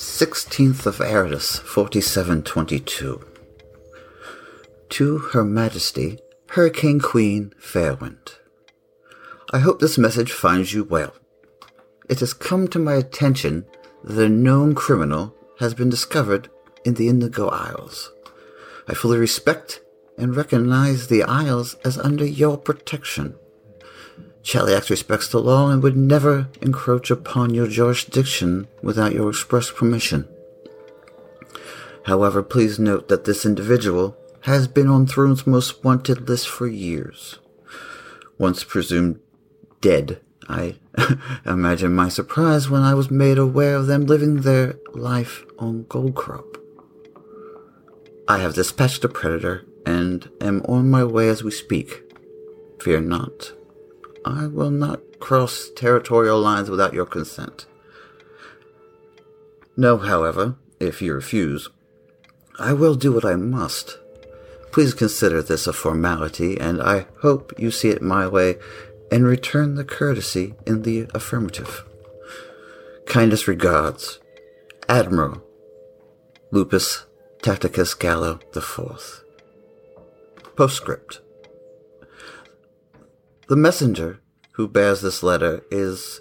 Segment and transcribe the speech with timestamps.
[0.00, 3.22] 16th of Arodus, 4722.
[4.88, 6.18] To Her Majesty,
[6.48, 8.36] Hurricane Queen Fairwind.
[9.52, 11.12] I hope this message finds you well.
[12.08, 13.66] It has come to my attention
[14.02, 16.48] that a known criminal has been discovered
[16.82, 18.10] in the Indigo Isles.
[18.88, 19.82] I fully respect
[20.16, 23.34] and recognize the Isles as under your protection.
[24.42, 30.28] Cheliax respects the law and would never encroach upon your jurisdiction without your express permission.
[32.06, 37.38] However, please note that this individual has been on Thrune's most wanted list for years.
[38.38, 39.20] Once presumed
[39.80, 40.76] dead, I
[41.44, 46.56] imagine my surprise when I was made aware of them living their life on Goldcrop.
[48.26, 52.02] I have dispatched the predator and am on my way as we speak.
[52.80, 53.52] Fear not.
[54.24, 57.66] I will not cross territorial lines without your consent.
[59.76, 61.68] No, however, if you refuse,
[62.58, 63.98] I will do what I must.
[64.72, 68.56] Please consider this a formality, and I hope you see it my way
[69.10, 71.84] and return the courtesy in the affirmative.
[73.06, 74.20] Kindest regards,
[74.88, 75.42] Admiral
[76.50, 77.06] Lupus
[77.42, 79.24] Tacticus Gallo IV.
[80.56, 81.20] Postscript
[83.50, 84.20] the messenger
[84.52, 86.20] who bears this letter is.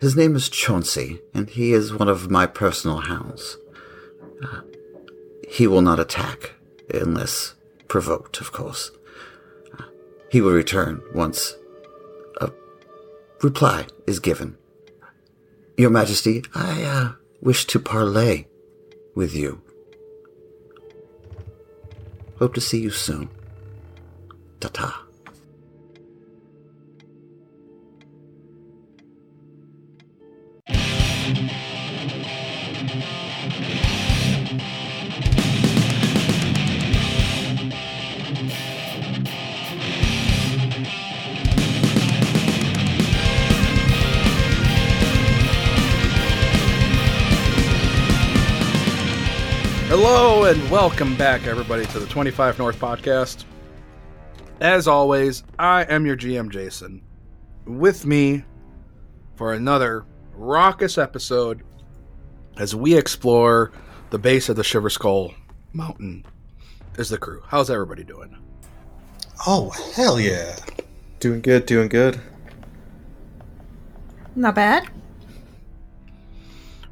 [0.00, 3.58] His name is Chauncey, and he is one of my personal hounds.
[4.42, 4.62] Uh,
[5.48, 6.54] he will not attack,
[6.92, 7.54] unless
[7.88, 8.90] provoked, of course.
[9.78, 9.84] Uh,
[10.30, 11.54] he will return once
[12.40, 12.50] a
[13.42, 14.56] reply is given.
[15.76, 17.12] Your Majesty, I uh,
[17.42, 18.48] wish to parley
[19.14, 19.60] with you.
[22.38, 23.28] Hope to see you soon.
[24.58, 25.01] Ta ta.
[50.14, 53.46] Hello and welcome back, everybody, to the 25 North podcast.
[54.60, 57.00] As always, I am your GM, Jason.
[57.64, 58.44] With me
[59.36, 61.62] for another raucous episode
[62.58, 63.72] as we explore
[64.10, 65.32] the base of the Shiver Skull
[65.72, 66.26] Mountain
[66.98, 67.42] is the crew.
[67.46, 68.36] How's everybody doing?
[69.46, 70.56] Oh, hell yeah.
[71.20, 72.20] Doing good, doing good.
[74.36, 74.90] Not bad.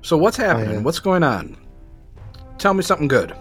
[0.01, 0.69] So, what's happening?
[0.69, 0.81] Oh, yeah.
[0.81, 1.60] What's going on?
[2.61, 3.35] Tell me something good.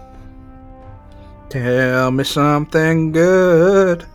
[1.50, 4.06] Tell me something good.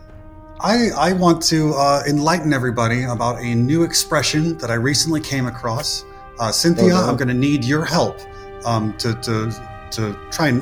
[0.58, 5.46] I, I want to uh, enlighten everybody about a new expression that I recently came
[5.46, 6.04] across.
[6.40, 6.96] Uh, Cynthia, no.
[6.96, 8.18] I'm going to need your help
[8.64, 10.60] um, to, to, to try and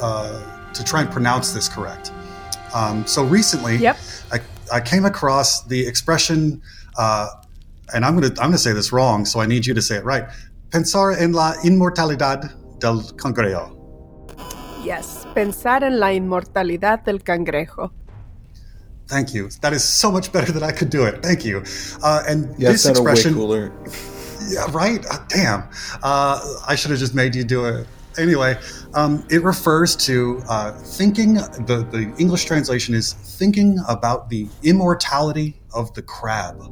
[0.00, 2.12] uh, to try and pronounce this correct.
[2.74, 3.96] Um, so recently, Yep.
[4.30, 4.38] I,
[4.72, 6.62] I came across the expression,
[6.96, 7.28] uh,
[7.92, 9.82] and I'm going to I'm going to say this wrong, so I need you to
[9.82, 10.28] say it right.
[10.70, 12.52] Pensar en la inmortalidad
[12.84, 13.72] del cangrejo.
[14.84, 17.90] Yes, pensar en la inmortalidad del cangrejo.
[19.06, 19.48] Thank you.
[19.62, 21.22] That is so much better than I could do it.
[21.22, 21.62] Thank you.
[22.02, 23.72] Uh, and Yeah, this it sounded way expression, cooler.
[24.48, 25.04] yeah, right?
[25.10, 25.62] Uh, damn.
[26.02, 27.86] Uh, I should have just made you do it.
[28.16, 28.56] Anyway,
[28.94, 35.60] um, it refers to uh, thinking, the, the English translation is thinking about the immortality
[35.74, 36.62] of the crab.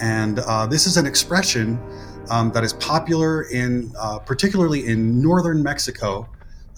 [0.00, 1.78] And uh, this is an expression
[2.30, 6.28] um, that is popular in, uh, particularly in northern Mexico.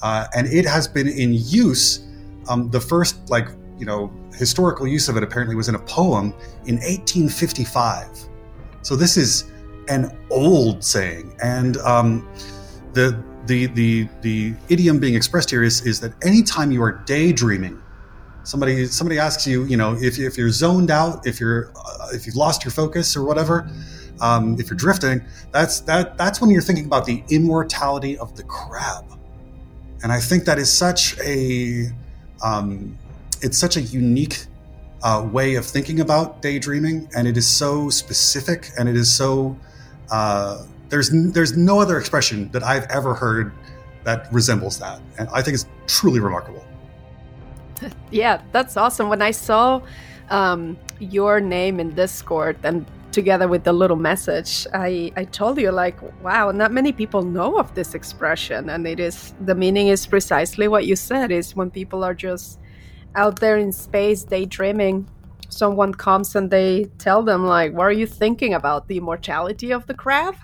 [0.03, 2.09] Uh, and it has been in use.
[2.49, 3.49] Um, the first, like,
[3.79, 6.35] you know, historical use of it apparently was in a poem
[6.67, 8.09] in 1855.
[8.83, 9.45] So this is
[9.89, 12.29] an old saying, and um,
[12.93, 17.81] the the the the idiom being expressed here is is that anytime you are daydreaming,
[18.45, 22.27] somebody somebody asks you, you know, if if you're zoned out, if you're uh, if
[22.27, 23.71] you've lost your focus or whatever,
[24.23, 25.21] um, if you're drifting,
[25.51, 29.05] that's that that's when you're thinking about the immortality of the crab,
[30.03, 31.91] and I think that is such a
[32.43, 32.97] um,
[33.43, 34.47] it's such a unique
[35.03, 39.57] uh, way of thinking about daydreaming, and it is so specific, and it is so
[40.11, 43.53] uh, there's there's no other expression that I've ever heard
[44.05, 46.65] that resembles that, and I think it's truly remarkable.
[48.13, 49.09] Yeah, that's awesome.
[49.09, 49.81] When I saw
[50.31, 55.71] um, your name in Discord and together with the little message, I, I told you,
[55.71, 58.71] like, wow, not many people know of this expression.
[58.71, 62.59] And it is, the meaning is precisely what you said is when people are just
[63.15, 65.09] out there in space daydreaming,
[65.49, 68.89] someone comes and they tell them, like, what are you thinking about?
[68.89, 70.35] The immortality of the crab?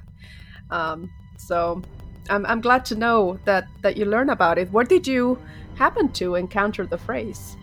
[0.71, 1.83] Um, so
[2.29, 4.71] I'm, I'm glad to know that that you learn about it.
[4.71, 5.39] Where did you
[5.77, 7.57] happen to encounter the phrase?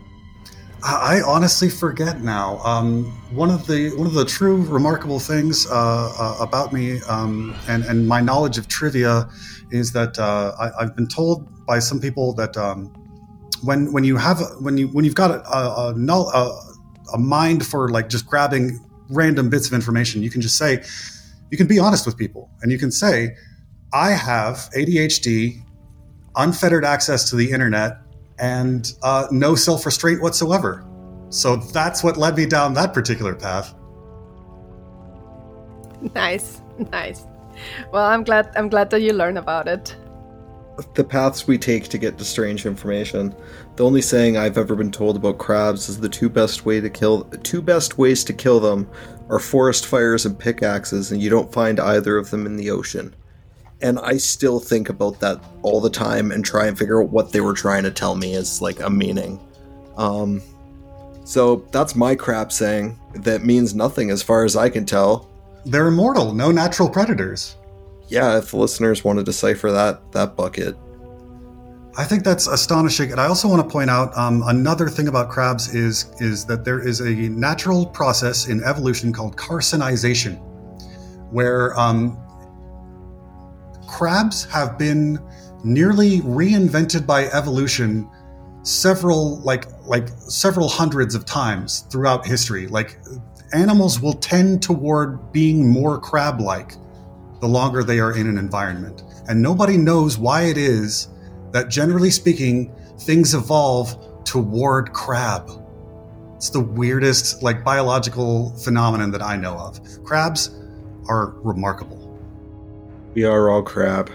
[0.87, 2.59] I honestly forget now.
[2.59, 7.55] Um, one of the one of the true remarkable things uh, uh, about me um,
[7.67, 9.27] and and my knowledge of trivia
[9.71, 12.93] is that uh, I, have been told by some people that um,
[13.63, 16.61] when when you have when you when you've got a, a, a,
[17.15, 18.79] a mind for like just grabbing
[19.09, 20.83] random bits of information, you can just say
[21.49, 23.35] you can be honest with people and you can say
[23.91, 25.63] I have ADHD,
[26.35, 27.97] unfettered access to the internet,
[28.39, 30.85] and uh, no self restraint whatsoever.
[31.29, 33.73] So that's what led me down that particular path.
[36.13, 36.61] Nice,
[36.91, 37.25] nice.
[37.91, 38.51] Well, I'm glad.
[38.55, 39.95] I'm glad that you learn about it.
[40.93, 43.33] The paths we take to get to strange information.
[43.77, 46.89] The only saying I've ever been told about crabs is the two best way to
[46.89, 48.87] kill two best ways to kill them
[49.29, 53.15] are forest fires and pickaxes, and you don't find either of them in the ocean
[53.85, 57.31] and I still think about that all the time and try and figure out what
[57.31, 59.39] they were trying to tell me as like a meaning.
[59.95, 60.41] Um,
[61.23, 65.29] so that's my crap saying that means nothing as far as I can tell.
[65.65, 67.57] They're immortal, no natural predators.
[68.07, 70.75] Yeah, if the listeners want to decipher that that bucket.
[71.97, 75.29] I think that's astonishing, and I also want to point out um, another thing about
[75.29, 80.39] crabs is is that there is a natural process in evolution called carcinization,
[81.31, 82.17] where um,
[83.87, 85.19] crabs have been
[85.63, 88.09] nearly reinvented by evolution
[88.63, 92.67] several like like several hundreds of times throughout history.
[92.67, 92.99] Like
[93.53, 96.73] animals will tend toward being more crab like
[97.41, 99.03] the longer they are in an environment.
[99.27, 101.09] And nobody knows why it is
[101.51, 105.49] that generally speaking things evolve toward crab.
[106.35, 109.79] It's the weirdest like biological phenomenon that i know of.
[110.03, 110.59] Crabs
[111.07, 112.04] are remarkable
[113.15, 114.11] we are all crab.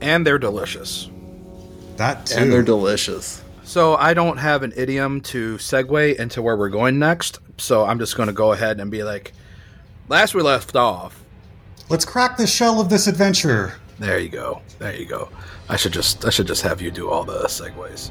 [0.00, 1.08] And they're delicious.
[1.96, 2.38] That too.
[2.38, 3.42] And they're delicious.
[3.62, 7.38] So I don't have an idiom to segue into where we're going next.
[7.58, 9.32] So I'm just going to go ahead and be like,
[10.08, 11.22] last we left off.
[11.88, 13.74] Let's crack the shell of this adventure.
[13.98, 14.60] There you go.
[14.78, 15.28] There you go.
[15.68, 18.10] I should just I should just have you do all the segues.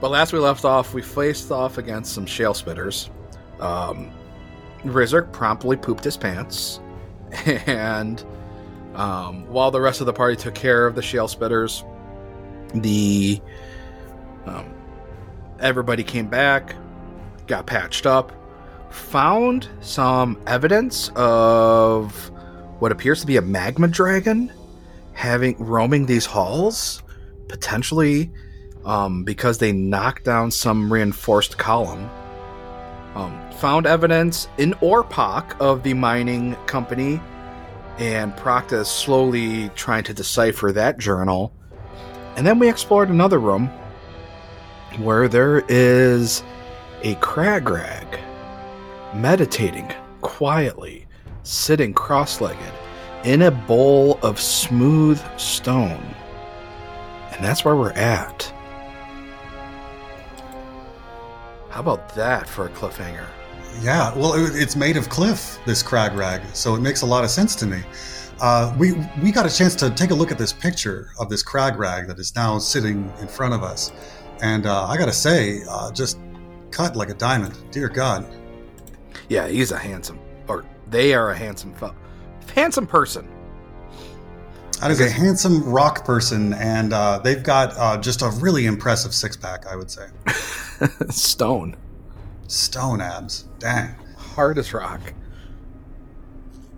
[0.00, 3.08] But last we left off, we faced off against some shale spitters.
[3.60, 4.10] Um,
[4.84, 6.80] Rizzer promptly pooped his pants,
[7.46, 8.22] and
[8.96, 11.84] um, while the rest of the party took care of the shale spitters,
[12.74, 13.40] the
[14.46, 14.74] um,
[15.60, 16.74] everybody came back,
[17.46, 18.32] got patched up,
[18.90, 22.30] found some evidence of
[22.78, 24.52] what appears to be a magma dragon
[25.12, 27.02] having roaming these halls,
[27.48, 28.30] potentially
[28.84, 32.08] um, because they knocked down some reinforced column.
[33.14, 37.20] Um, found evidence in Orpok of the mining company
[37.98, 41.52] and Procta slowly trying to decipher that journal.
[42.36, 43.70] And then we explored another room
[44.98, 46.42] where there is
[47.02, 48.20] a Kragrak
[49.14, 51.06] meditating quietly,
[51.42, 52.72] sitting cross legged
[53.24, 56.14] in a bowl of smooth stone.
[57.32, 58.52] And that's where we're at.
[61.70, 63.26] How about that for a cliffhanger?
[63.82, 67.54] Yeah, well, it's made of cliff, this Kragrak, so it makes a lot of sense
[67.56, 67.82] to me.
[68.40, 68.92] Uh, we
[69.22, 72.18] we got a chance to take a look at this picture of this Kragrak that
[72.18, 73.92] is now sitting in front of us,
[74.42, 76.18] and uh, I gotta say, uh, just
[76.70, 77.56] cut like a diamond.
[77.70, 78.26] Dear God.
[79.28, 80.18] Yeah, he's a handsome,
[80.48, 81.74] or they are a handsome,
[82.54, 83.28] handsome person.
[84.80, 89.14] That is a handsome rock person, and uh, they've got uh, just a really impressive
[89.14, 90.08] six pack, I would say.
[91.08, 91.76] Stone.
[92.48, 93.44] Stone abs.
[93.58, 93.94] Dang.
[94.16, 95.12] Hard as rock.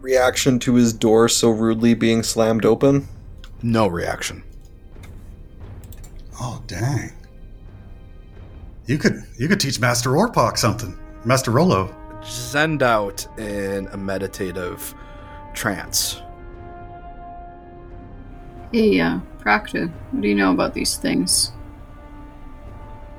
[0.00, 3.08] Reaction to his door so rudely being slammed open?
[3.62, 4.42] No reaction.
[6.40, 7.12] Oh dang.
[8.86, 10.96] You could you could teach Master Orpok something.
[11.24, 11.94] Master Rolo.
[12.24, 14.94] Zend out in a meditative
[15.52, 16.22] trance.
[18.72, 21.52] Hey, uh, Procta, what do you know about these things?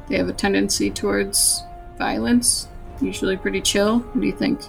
[0.08, 1.64] They have a tendency towards
[2.00, 2.68] violence.
[3.00, 4.00] Usually pretty chill.
[4.00, 4.62] What do you think?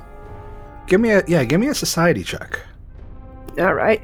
[0.87, 1.45] Give me a yeah.
[1.45, 2.61] Give me a society check.
[3.59, 4.03] All right.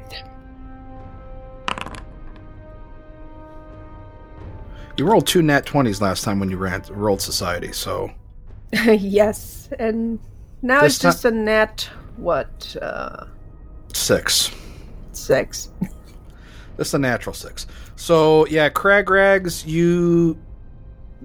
[4.97, 8.09] You rolled two nat twenties last time when you ran rolled society, so
[8.73, 10.19] yes, and
[10.61, 11.87] now This it's just a net.
[12.17, 12.75] What?
[12.81, 13.25] Uh,
[13.93, 14.51] six.
[15.11, 15.69] six.
[16.77, 17.67] This is a natural six.
[17.95, 20.37] So yeah, Kragraks, you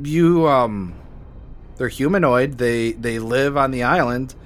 [0.02, 0.94] you um
[1.82, 2.58] they're humanoid.
[2.58, 4.36] They they live on the island.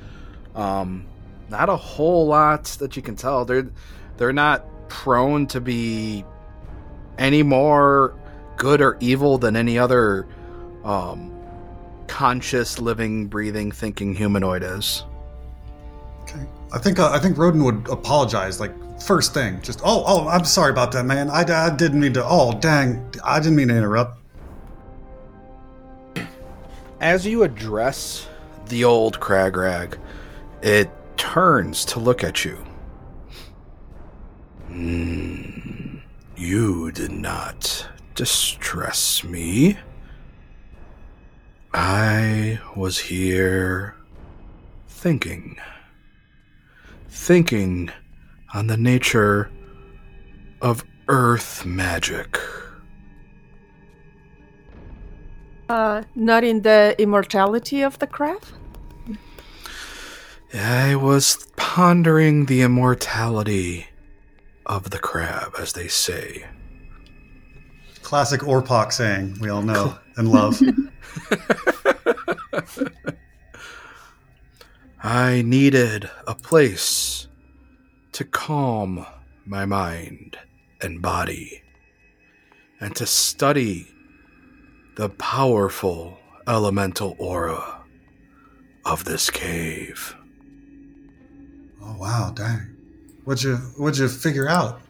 [0.54, 1.04] Um
[1.50, 3.44] not a whole lot that you can tell.
[3.44, 3.68] They're
[4.16, 6.24] They're not prone to be
[7.18, 8.14] any more
[8.56, 10.26] good or evil than any other
[10.82, 11.30] um,
[12.06, 15.04] conscious, living, breathing, thinking humanoid is.
[16.22, 16.46] Okay.
[16.72, 19.60] I think uh, I think Roden would apologize, like first thing.
[19.60, 21.28] Just oh oh, I'm sorry about that, man.
[21.28, 22.24] I, I didn't mean to.
[22.24, 24.22] Oh dang, I didn't mean to interrupt.
[27.00, 28.26] As you address
[28.68, 29.98] the old Kragrak,
[30.62, 32.56] it turns to look at you.
[34.68, 35.98] Hmm,
[36.36, 39.76] you did not distress me.
[41.74, 43.94] I was here
[44.88, 45.58] thinking.
[47.10, 47.90] Thinking
[48.54, 49.50] on the nature
[50.62, 52.38] of earth magic.
[55.68, 58.42] Uh, not in the immortality of the crab?
[60.54, 63.88] I was pondering the immortality
[64.64, 66.46] of the crab, as they say.
[68.02, 70.60] Classic Orpok saying we all know and love.
[75.02, 77.26] I needed a place
[78.12, 79.04] to calm
[79.44, 80.38] my mind
[80.80, 81.62] and body
[82.80, 83.88] and to study
[84.96, 86.16] the powerful
[86.48, 87.82] elemental aura
[88.86, 90.16] of this cave.
[91.82, 92.74] oh wow, dang.
[93.24, 94.80] What'd you what'd you figure out?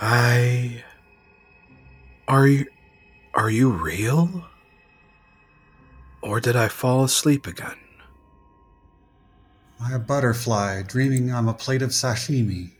[0.00, 0.82] I
[2.26, 2.66] Are you
[3.34, 4.48] are you real?
[6.20, 7.78] Or did I fall asleep again?
[9.80, 12.72] I'm a butterfly dreaming I'm a plate of sashimi.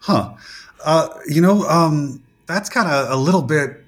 [0.00, 0.34] Huh.
[0.84, 3.84] Uh, you know, um, that's kind of a little bit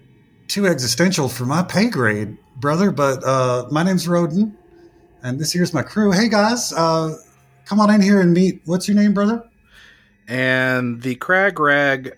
[0.48, 2.90] too existential for my pay grade, brother.
[2.90, 4.56] But uh, my name's Roden,
[5.22, 6.12] and this here's my crew.
[6.12, 7.16] Hey guys, uh,
[7.64, 8.62] come on in here and meet.
[8.64, 9.44] What's your name, brother?
[10.28, 12.12] and the Kragrak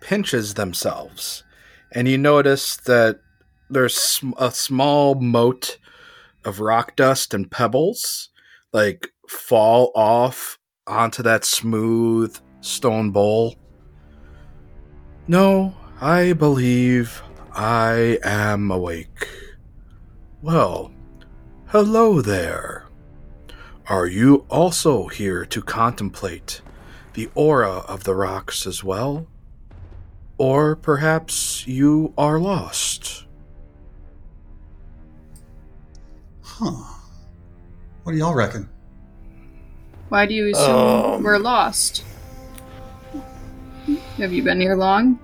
[0.00, 1.44] pinches themselves
[1.92, 3.20] and you notice that
[3.70, 5.78] there's a small moat
[6.44, 8.30] of rock dust and pebbles
[8.72, 13.54] like fall off onto that smooth stone bowl
[15.28, 19.28] no i believe i am awake
[20.42, 20.92] well
[21.66, 22.86] hello there
[23.88, 26.62] are you also here to contemplate
[27.14, 29.26] the aura of the rocks as well?
[30.38, 33.26] Or perhaps you are lost?
[36.42, 36.70] Huh.
[38.02, 38.68] What do y'all reckon?
[40.08, 42.04] Why do you assume um, we're lost?
[44.18, 45.18] Have you been here long?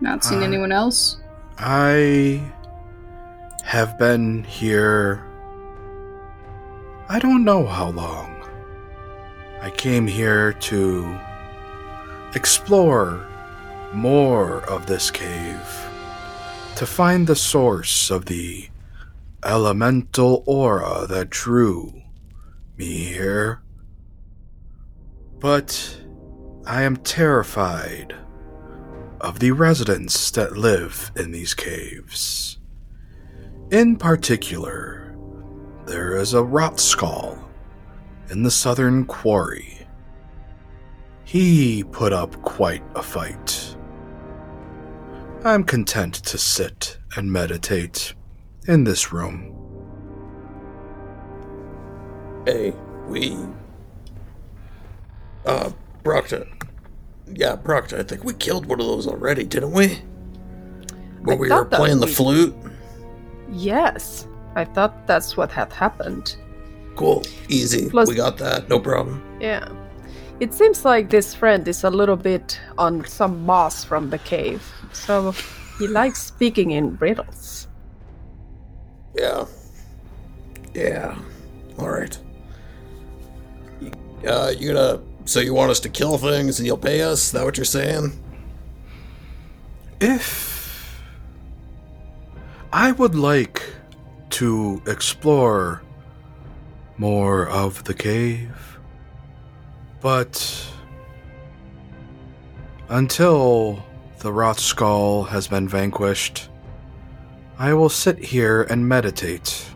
[0.00, 1.18] Not seen Uh, anyone else?
[1.58, 2.42] I
[3.64, 5.22] have been here.
[7.08, 8.30] I don't know how long.
[9.62, 11.18] I came here to
[12.34, 13.26] explore
[13.94, 15.88] more of this cave,
[16.76, 18.68] to find the source of the
[19.44, 22.02] elemental aura that drew
[22.76, 23.60] me here.
[25.38, 25.96] But
[26.66, 28.16] I am terrified
[29.20, 32.58] of the residents that live in these caves.
[33.70, 35.14] In particular,
[35.84, 37.38] there is a rot skull
[38.30, 39.86] in the southern quarry.
[41.24, 43.76] He put up quite a fight.
[45.44, 48.14] I'm content to sit and meditate
[48.66, 49.50] in this room.
[52.46, 52.74] Hey,
[53.06, 53.36] we.
[55.44, 55.70] Uh,
[56.02, 56.46] Proctor.
[57.32, 60.02] Yeah, Proctor, I think we killed one of those already, didn't we?
[61.22, 62.54] When I we were playing the we- flute?
[63.50, 64.26] Yes,
[64.56, 66.36] I thought that's what had happened.
[66.96, 67.22] Cool.
[67.48, 67.88] Easy.
[67.90, 68.68] Plus- we got that.
[68.68, 69.22] No problem.
[69.40, 69.68] Yeah.
[70.40, 74.62] It seems like this friend is a little bit on some moss from the cave,
[74.92, 75.32] so
[75.78, 77.68] he likes speaking in riddles.
[79.16, 79.46] Yeah.
[80.74, 81.16] Yeah.
[81.78, 82.18] Alright.
[84.26, 85.00] Uh, you gonna.
[85.26, 87.26] So you want us to kill things and you'll pay us?
[87.26, 88.12] Is that what you're saying?
[90.00, 91.02] If
[92.72, 93.62] I would like
[94.30, 95.82] to explore
[96.98, 98.78] more of the cave,
[100.00, 100.68] but
[102.90, 103.82] until
[104.18, 106.50] the rot skull has been vanquished,
[107.58, 109.66] I will sit here and meditate.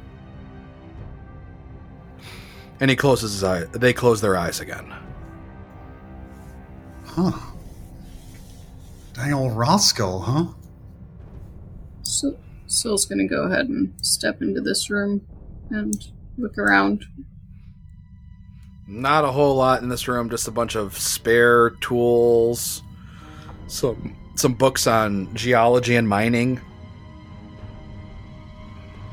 [2.80, 3.64] And he closes his eye.
[3.72, 4.92] They close their eyes again.
[7.18, 7.32] Huh.
[9.14, 10.44] Dang old Roscoe, huh?
[12.02, 15.26] So, Sil's gonna go ahead and step into this room
[15.70, 16.00] and
[16.36, 17.06] look around.
[18.86, 22.84] Not a whole lot in this room, just a bunch of spare tools,
[23.66, 26.60] some some books on geology and mining.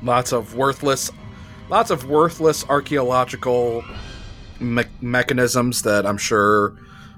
[0.04, 1.10] Lots of worthless
[1.70, 3.84] lots of worthless archaeological
[4.60, 6.76] me- mechanisms that I'm sure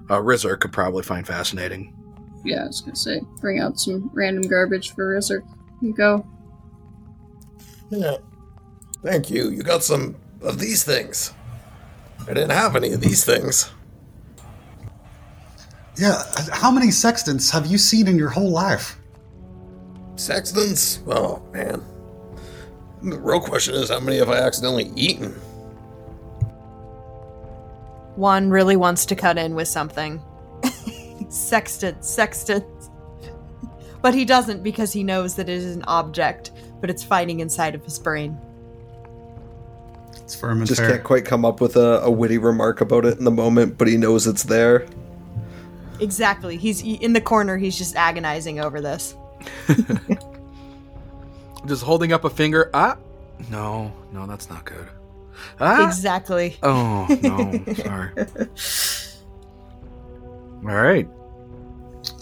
[0.09, 1.93] uh, Rizzer could probably find fascinating.
[2.43, 5.41] Yeah, I was gonna say, bring out some random garbage for Rizzer.
[5.81, 6.25] You go.
[7.89, 8.17] Yeah.
[9.03, 9.49] Thank you.
[9.49, 11.33] You got some of these things.
[12.21, 13.71] I didn't have any of these things.
[15.97, 16.21] Yeah,
[16.51, 18.97] how many sextants have you seen in your whole life?
[20.15, 20.99] Sextants?
[21.07, 21.81] Oh, man.
[23.01, 25.35] The real question is how many have I accidentally eaten?
[28.17, 30.21] Juan really wants to cut in with something.
[31.29, 32.65] sextant, sextant.
[34.01, 37.75] But he doesn't because he knows that it is an object, but it's fighting inside
[37.75, 38.37] of his brain.
[40.15, 40.91] It's firm and Just fair.
[40.91, 43.87] can't quite come up with a, a witty remark about it in the moment, but
[43.87, 44.85] he knows it's there.
[45.99, 46.57] Exactly.
[46.57, 49.15] He's in the corner, he's just agonizing over this.
[51.65, 52.69] Just holding up a finger.
[52.73, 52.97] Ah,
[53.49, 54.87] no, no, that's not good.
[55.59, 56.57] Ah, Exactly.
[56.63, 58.11] oh no, sorry.
[60.65, 61.07] All right,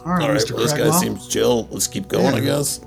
[0.06, 0.52] All right, All right, Mr.
[0.52, 1.68] well, this guy seems chill.
[1.72, 2.82] Let's keep going, I guess.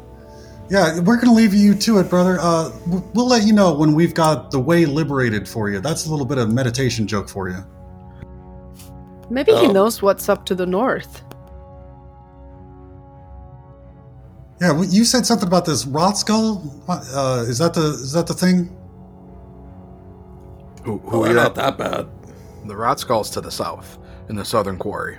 [0.70, 2.38] Yeah, we're gonna leave you to it, brother.
[2.40, 2.70] Uh,
[3.14, 5.80] we'll let you know when we've got the way liberated for you.
[5.80, 7.64] That's a little bit of meditation joke for you.
[9.30, 9.72] Maybe he Oh.
[9.72, 11.22] knows what's up to the north.
[14.60, 16.62] Yeah, well, you said something about this rot skull.
[16.88, 18.76] Uh, is that the is that the thing?
[20.88, 22.06] Who, Oh, who they're are not that bad.
[22.66, 25.18] The rot skull's to the south in the southern quarry.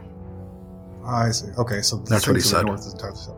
[1.03, 1.47] Ah, I see.
[1.57, 2.65] Okay, so That's what he thing to the said.
[2.65, 3.35] north is entirely separate.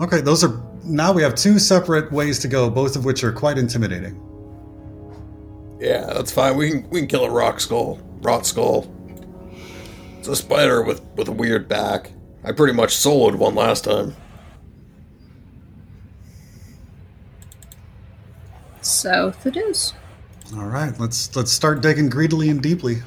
[0.00, 3.32] Okay, those are now we have two separate ways to go, both of which are
[3.32, 4.20] quite intimidating.
[5.80, 6.56] Yeah, that's fine.
[6.56, 8.90] We can we can kill a rock skull, rot skull.
[10.18, 12.10] It's a spider with with a weird back.
[12.44, 14.14] I pretty much soloed one last time.
[18.82, 19.92] South it is.
[20.56, 23.02] All right, let's let's start digging greedily and deeply.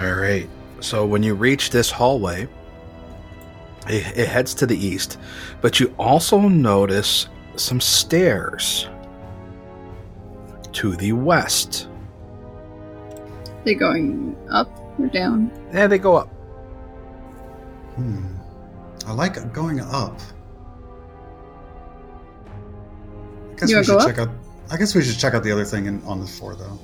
[0.00, 0.48] All right.
[0.80, 2.48] So when you reach this hallway,
[3.88, 5.18] it, it heads to the east,
[5.60, 8.88] but you also notice some stairs
[10.72, 11.88] to the west.
[13.64, 15.50] They're going up or down?
[15.70, 16.28] And they go up.
[17.94, 18.24] Hmm.
[19.06, 20.18] I like going up.
[23.50, 24.06] I guess You we should go up?
[24.08, 24.30] check out.
[24.72, 26.78] I guess we should check out the other thing in, on the floor though,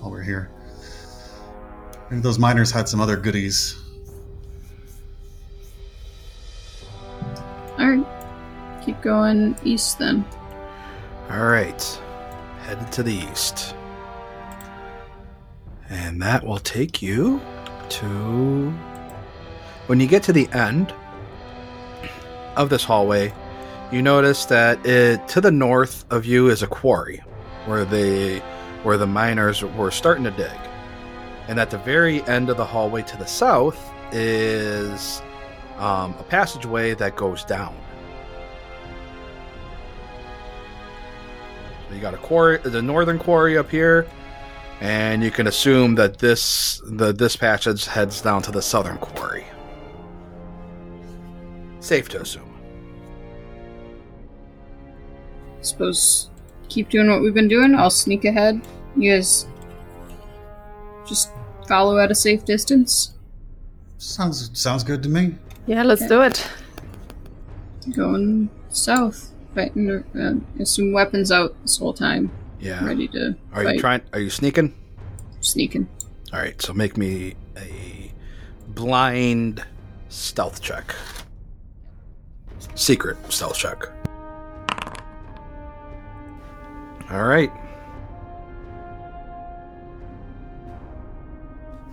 [0.00, 0.50] while we're here.
[2.10, 3.82] Maybe those miners had some other goodies.
[7.78, 8.04] Alright.
[8.84, 10.22] Keep going east then.
[11.30, 11.82] All right.
[12.60, 13.74] Headed to the east.
[15.88, 17.40] And that will take you
[17.88, 18.70] to.
[19.86, 20.92] When you get to the end
[22.54, 23.32] of this hallway,
[23.90, 27.22] you notice that it, to the north of you is a quarry
[27.66, 28.40] where the
[28.82, 30.58] where the miners were starting to dig.
[31.48, 33.78] And at the very end of the hallway to the south
[34.12, 35.22] is
[35.78, 37.76] um, a passageway that goes down.
[41.88, 44.06] So you got a quarry, the northern quarry up here,
[44.80, 49.46] and you can assume that this the this passage heads down to the southern quarry.
[51.80, 52.47] Safe to assume.
[55.68, 56.30] Suppose
[56.68, 57.74] keep doing what we've been doing.
[57.74, 58.60] I'll sneak ahead.
[58.96, 59.46] You guys
[61.06, 61.30] just
[61.66, 63.14] follow at a safe distance.
[63.98, 65.34] Sounds sounds good to me.
[65.66, 66.48] Yeah, let's do it.
[67.94, 69.32] Going south.
[69.54, 72.30] Fighting, uh, assume weapons out this whole time.
[72.60, 72.84] Yeah.
[72.84, 73.74] Ready to Are fight.
[73.74, 74.02] you trying?
[74.12, 74.74] Are you sneaking?
[75.40, 75.88] Sneaking.
[76.32, 76.60] All right.
[76.60, 78.12] So make me a
[78.68, 79.64] blind
[80.08, 80.94] stealth check.
[82.74, 83.88] Secret stealth check.
[87.10, 87.50] All right.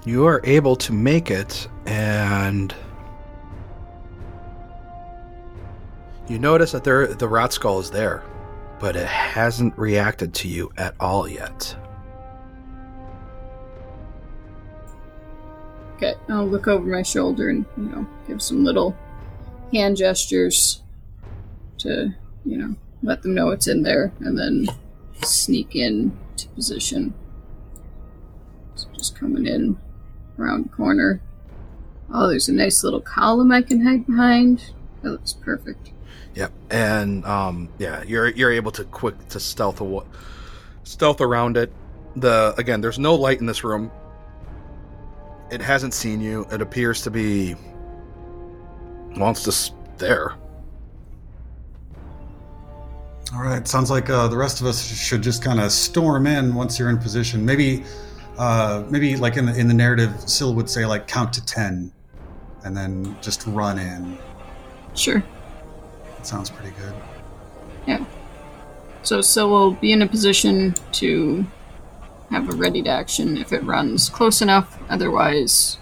[0.05, 2.75] You are able to make it, and
[6.27, 8.23] you notice that there the rot skull is there,
[8.79, 11.75] but it hasn't reacted to you at all yet.
[15.95, 18.95] Okay, I'll look over my shoulder and, you know, give some little
[19.71, 20.83] hand gestures
[21.77, 24.67] to, you know, let them know it's in there and then
[25.23, 27.13] sneak in to position.
[28.75, 29.77] So just coming in
[30.37, 31.21] around the corner.
[32.13, 34.73] Oh, there's a nice little column I can hide behind.
[35.01, 35.91] That looks perfect.
[36.35, 39.81] Yep, and um, yeah, you're you're able to quick to stealth
[40.83, 41.71] stealth around it,
[42.15, 43.91] the again, there's no light in this room.
[45.51, 46.45] It hasn't seen you.
[46.51, 47.55] It appears to be
[49.17, 50.35] well, it's just there.
[53.35, 53.67] All right.
[53.67, 56.89] Sounds like uh, the rest of us should just kind of storm in once you're
[56.89, 57.45] in position.
[57.45, 57.83] Maybe,
[58.37, 61.91] uh, maybe like in the in the narrative, Syl would say like count to ten,
[62.63, 64.17] and then just run in.
[64.93, 65.21] Sure.
[66.15, 66.93] That sounds pretty good.
[67.85, 68.05] Yeah.
[69.03, 71.45] So Syl will be in a position to
[72.29, 75.77] have a ready to action if it runs close enough, otherwise,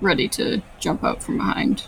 [0.00, 1.84] ready to jump out from behind.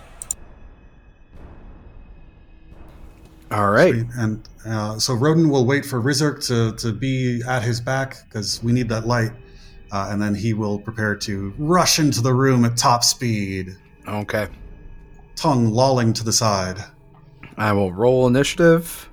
[3.51, 3.95] All right.
[3.95, 4.07] Sweet.
[4.17, 8.63] And uh, so Roden will wait for Rizurk to, to be at his back because
[8.63, 9.31] we need that light.
[9.93, 13.77] Uh, and then he will prepare to rush into the room at top speed,
[14.09, 14.49] Okay.
[15.37, 16.83] tongue lolling to the side.
[17.57, 19.09] I will roll initiative.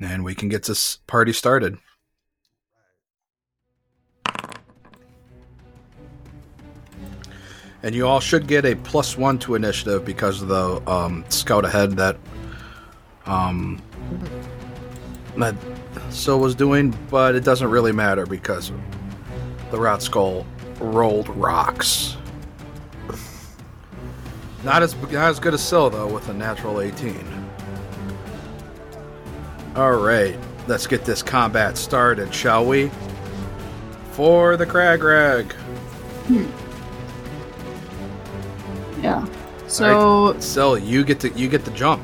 [0.00, 1.78] And we can get this party started.
[7.88, 11.64] And you all should get a plus one to initiative because of the um, scout
[11.64, 12.18] ahead that
[13.24, 13.80] um,
[15.38, 15.54] that
[16.12, 18.72] Sil was doing, but it doesn't really matter because
[19.70, 20.46] the Rat Skull
[20.80, 22.18] rolled rocks.
[24.64, 27.16] Not as not as good as Sil though, with a natural 18.
[29.76, 32.90] All right, let's get this combat started, shall we?
[34.12, 35.54] For the Kragrak.
[36.28, 36.46] Yeah.
[39.78, 42.02] So Sil, you get to you get the jump.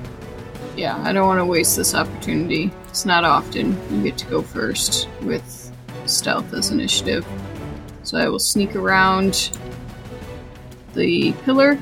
[0.76, 2.70] yeah, I don't want to waste this opportunity.
[2.88, 5.72] It's not often you get to go first with
[6.06, 7.26] stealth as initiative.
[8.04, 9.58] So I will sneak around
[10.94, 11.78] the pillar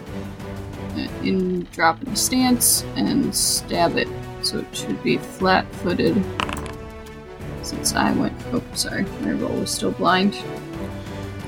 [0.94, 4.09] uh, in drop in stance and stab it.
[4.42, 6.22] So it should be flat footed.
[7.62, 10.35] Since I went oh sorry, my roll was still blind.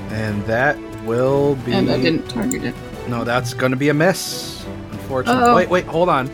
[0.09, 2.75] And that will be And I didn't target it.
[3.07, 4.65] No, that's gonna be a miss.
[4.91, 5.43] Unfortunately.
[5.43, 5.55] Uh-oh.
[5.55, 6.29] Wait, wait, hold on.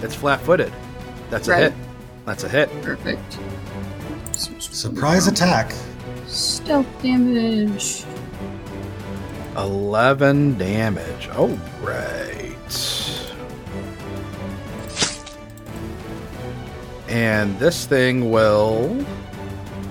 [0.00, 0.72] It's flat footed.
[1.30, 1.72] That's a hit.
[2.26, 2.68] That's a hit.
[2.82, 3.38] Perfect.
[4.34, 5.72] Surprise attack.
[6.26, 8.04] Stealth damage.
[9.56, 11.28] 11 damage.
[11.32, 12.38] Oh, right.
[17.08, 18.90] And this thing will.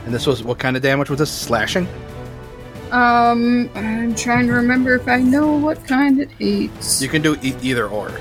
[0.05, 1.31] And this was what kind of damage was this?
[1.31, 1.87] Slashing?
[2.91, 7.01] Um, I'm trying to remember if I know what kind it hates.
[7.01, 8.11] You can do e- either or.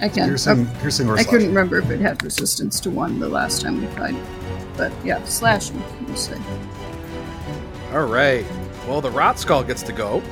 [0.00, 0.28] I can.
[0.28, 1.30] Piercing, Oh, piercing or I slashing.
[1.30, 4.14] couldn't remember if it had resistance to one the last time we tried.
[4.76, 6.38] But yeah, slashing, we'll say.
[7.92, 8.46] All right.
[8.88, 10.22] Well, the Rot Skull gets to go.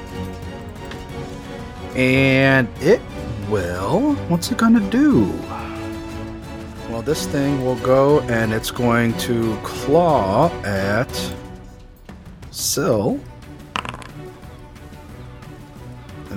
[1.96, 3.00] And it
[3.50, 4.14] will.
[4.28, 5.24] What's it going to do?
[6.88, 11.10] Well, this thing will go and it's going to claw at
[12.50, 13.20] Syl.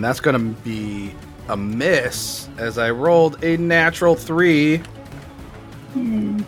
[0.01, 1.13] And that's going to be
[1.47, 4.77] a miss as I rolled a natural three.
[5.93, 6.41] Hmm.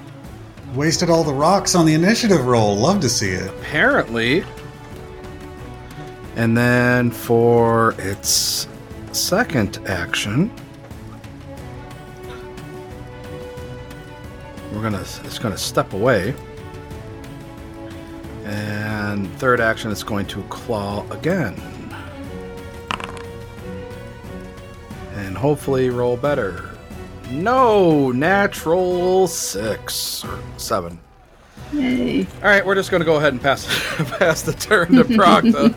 [0.73, 2.75] Wasted all the rocks on the initiative roll.
[2.75, 3.47] Love to see it.
[3.59, 4.43] apparently.
[6.35, 8.67] And then for its
[9.11, 10.51] second action,
[14.71, 16.33] we're gonna it's gonna step away.
[18.45, 21.82] And third action, it's going to claw again.
[25.43, 26.69] Hopefully roll better.
[27.29, 30.97] No, natural six or seven.
[31.73, 32.25] Yay.
[32.37, 33.65] All right, we're just going to go ahead and pass
[34.19, 35.43] pass the turn to Proc.
[35.43, 35.69] Though.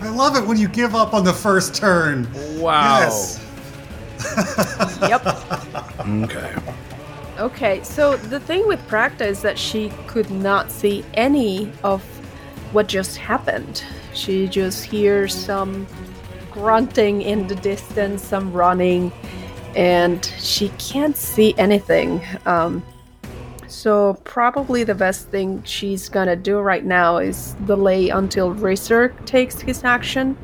[0.00, 2.26] I love it when you give up on the first turn.
[2.58, 3.00] Wow.
[3.00, 3.42] Yes.
[5.02, 5.26] Yep.
[6.24, 6.54] Okay.
[7.38, 12.02] Okay, so the thing with Prakta is that she could not see any of
[12.72, 13.84] what just happened.
[14.14, 15.86] She just hears some
[16.56, 19.12] grunting in the distance, some running,
[19.76, 22.22] and she can't see anything.
[22.46, 22.82] Um,
[23.68, 29.60] so probably the best thing she's gonna do right now is delay until Racer takes
[29.60, 30.34] his action.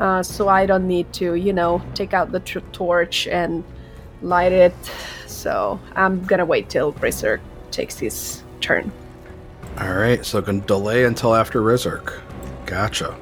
[0.00, 3.62] Uh, so I don't need to, you know, take out the tr- torch and
[4.20, 4.74] light it.
[5.28, 8.90] So I'm gonna wait till Racer takes his turn.
[9.78, 12.20] All right, so can delay until after Rizark.
[12.66, 13.16] Gotcha.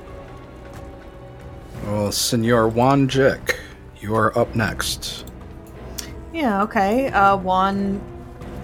[1.85, 3.57] Well, Senor Wanjik,
[4.01, 5.25] you are up next.
[6.33, 7.09] Yeah, okay.
[7.09, 8.01] Uh, Juan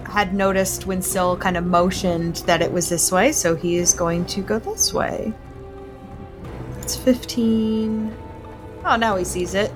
[0.05, 3.93] had noticed when Sil kind of motioned that it was this way, so he is
[3.93, 5.33] going to go this way.
[6.81, 8.15] It's 15.
[8.85, 9.71] Oh, now he sees it.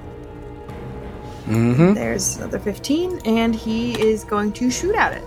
[1.47, 1.93] Mm-hmm.
[1.95, 5.23] There's another 15, and he is going to shoot at it.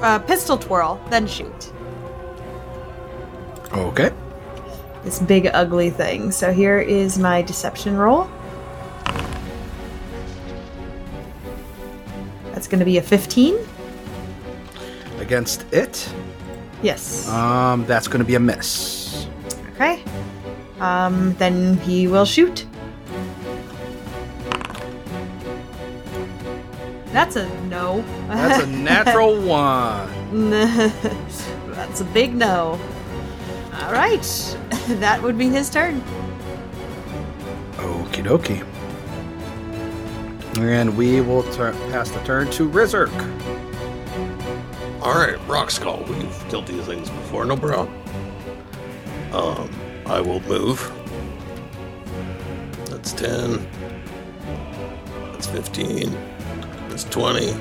[0.00, 1.72] uh, pistol twirl, then shoot.
[3.72, 4.10] Okay.
[5.04, 6.30] This big ugly thing.
[6.30, 8.28] So here is my deception roll.
[12.52, 13.56] That's going to be a 15.
[15.18, 16.12] Against it,
[16.82, 17.28] Yes.
[17.28, 19.26] um, that's going to be a miss.
[19.74, 20.02] Okay.
[20.80, 22.66] Um, then he will shoot.
[27.12, 28.04] That's a no.
[28.28, 30.50] That's a natural one.
[30.50, 32.80] That's a big no.
[33.80, 34.56] All right.
[35.00, 36.00] that would be his turn.
[37.76, 38.66] Okie dokie.
[40.58, 43.10] And we will tur- pass the turn to Rizerk.
[45.00, 46.04] All right, Rock Skull.
[46.08, 47.92] We've killed these things before, no problem.
[49.32, 49.70] Um,
[50.06, 50.92] I will move.
[52.86, 53.66] That's ten.
[55.32, 56.16] That's fifteen.
[56.88, 57.52] That's twenty.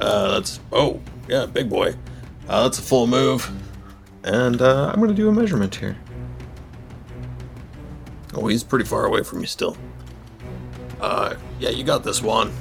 [0.00, 1.94] Uh, that's oh yeah, big boy.
[2.48, 3.50] Uh, that's a full move,
[4.24, 5.96] and uh, I'm gonna do a measurement here.
[8.34, 9.76] Oh, he's pretty far away from me still.
[11.00, 12.52] Uh, yeah, you got this one.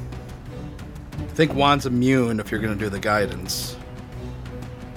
[1.13, 3.77] I think Juan's immune if you're going to do the guidance.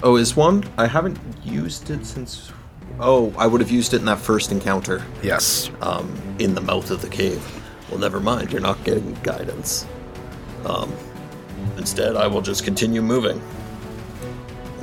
[0.03, 0.65] Oh, is one?
[0.79, 2.51] I haven't used it since.
[2.99, 5.05] Oh, I would have used it in that first encounter.
[5.23, 5.71] Yes.
[5.83, 7.45] um, in the mouth of the cave.
[7.91, 9.87] Well, never mind, you're not getting guidance.
[10.65, 10.93] Um,
[11.77, 13.43] instead, I will just continue moving,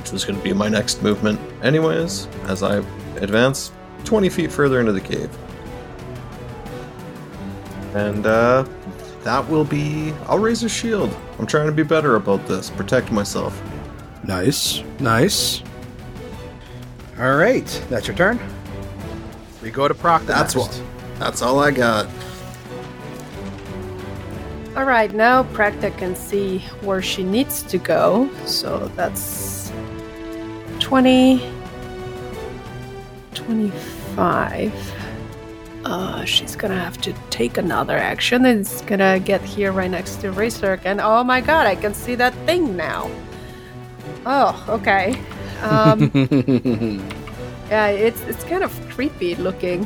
[0.08, 2.78] which was going to be my next movement, anyways, as I
[3.18, 3.72] advance
[4.06, 5.30] 20 feet further into the cave.
[7.94, 8.66] And, uh,
[9.24, 10.14] that will be.
[10.28, 11.14] I'll raise a shield.
[11.38, 13.62] I'm trying to be better about this, protect myself.
[14.24, 14.84] Nice.
[15.00, 15.62] Nice.
[17.20, 17.66] All right.
[17.90, 18.40] That's your turn.
[19.62, 20.24] We go to Proc.
[20.24, 20.80] That's next.
[20.80, 21.20] what.
[21.20, 22.08] That's all I got.
[24.78, 28.30] All right, now Prakta can see where she needs to go.
[28.46, 29.57] So that's
[30.88, 31.42] 20,
[33.34, 34.94] 25.
[35.84, 38.46] Uh, she's gonna have to take another action.
[38.46, 41.02] It's gonna get here right next to Racer again.
[41.02, 43.12] Oh my god, I can see that thing now.
[44.26, 45.20] Oh, okay.
[45.62, 46.10] Um,
[47.70, 49.86] yeah, it's it's kind of creepy looking,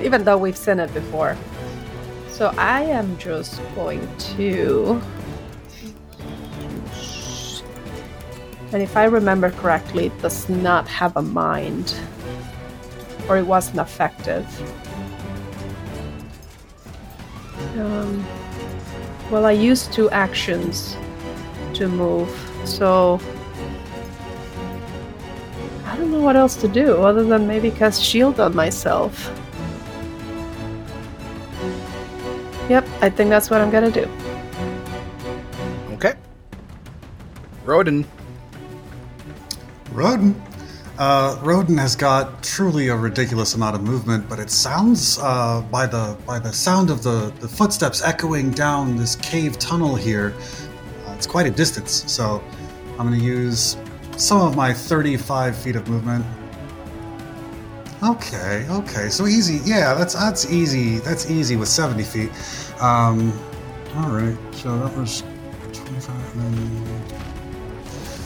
[0.00, 1.36] even though we've seen it before.
[2.28, 5.02] So I am just going to.
[8.74, 11.94] And if I remember correctly, it does not have a mind.
[13.28, 14.44] Or it wasn't effective.
[17.78, 18.26] Um,
[19.30, 20.96] well, I used two actions
[21.74, 22.28] to move,
[22.64, 23.20] so.
[25.86, 29.30] I don't know what else to do other than maybe cast shield on myself.
[32.68, 34.10] Yep, I think that's what I'm gonna do.
[35.92, 36.14] Okay.
[37.64, 38.04] Rodin.
[39.94, 40.40] Roden.
[40.98, 45.86] Uh, Roden has got truly a ridiculous amount of movement, but it sounds uh, by
[45.86, 50.34] the by the sound of the, the footsteps echoing down this cave tunnel here.
[51.06, 52.42] Uh, it's quite a distance, so
[52.98, 53.76] I'm going to use
[54.16, 56.24] some of my 35 feet of movement.
[58.02, 59.60] Okay, okay, so easy.
[59.64, 60.98] Yeah, that's that's easy.
[60.98, 62.30] That's easy with 70 feet.
[62.80, 63.32] Um,
[63.96, 65.22] all right, so that was
[65.72, 66.83] 25.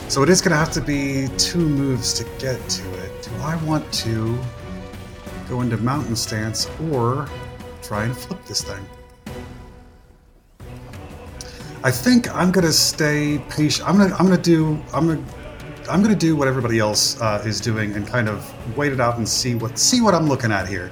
[0.08, 3.22] So it is going to have to be two moves to get to it.
[3.22, 4.38] Do I want to
[5.48, 7.28] go into mountain stance or
[7.82, 8.84] try and flip this thing?
[11.84, 13.88] I think I'm going to stay patient.
[13.88, 15.34] I'm going to I'm going to do I'm going to
[15.90, 19.00] I'm going to do what everybody else uh, is doing and kind of wait it
[19.00, 20.90] out and see what see what I'm looking at here.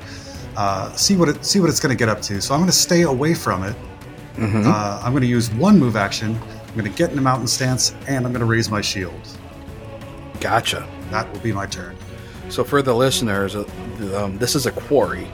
[0.57, 2.41] Uh, see what it see what it's going to get up to.
[2.41, 3.75] So I'm going to stay away from it.
[4.67, 6.39] Uh, I'm going to use one move action.
[6.77, 9.19] I'm going to get in a mountain stance, and I'm going to raise my shield.
[10.41, 10.87] Gotcha.
[11.09, 11.97] That will be my turn.
[12.51, 13.65] So for the listeners, uh,
[14.15, 15.27] um, this is a quarry.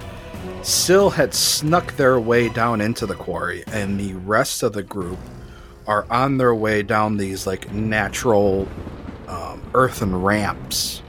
[0.63, 5.19] Syl had snuck their way down into the quarry, and the rest of the group
[5.89, 8.69] are on their way down these like natural
[9.27, 11.03] um, earthen ramps,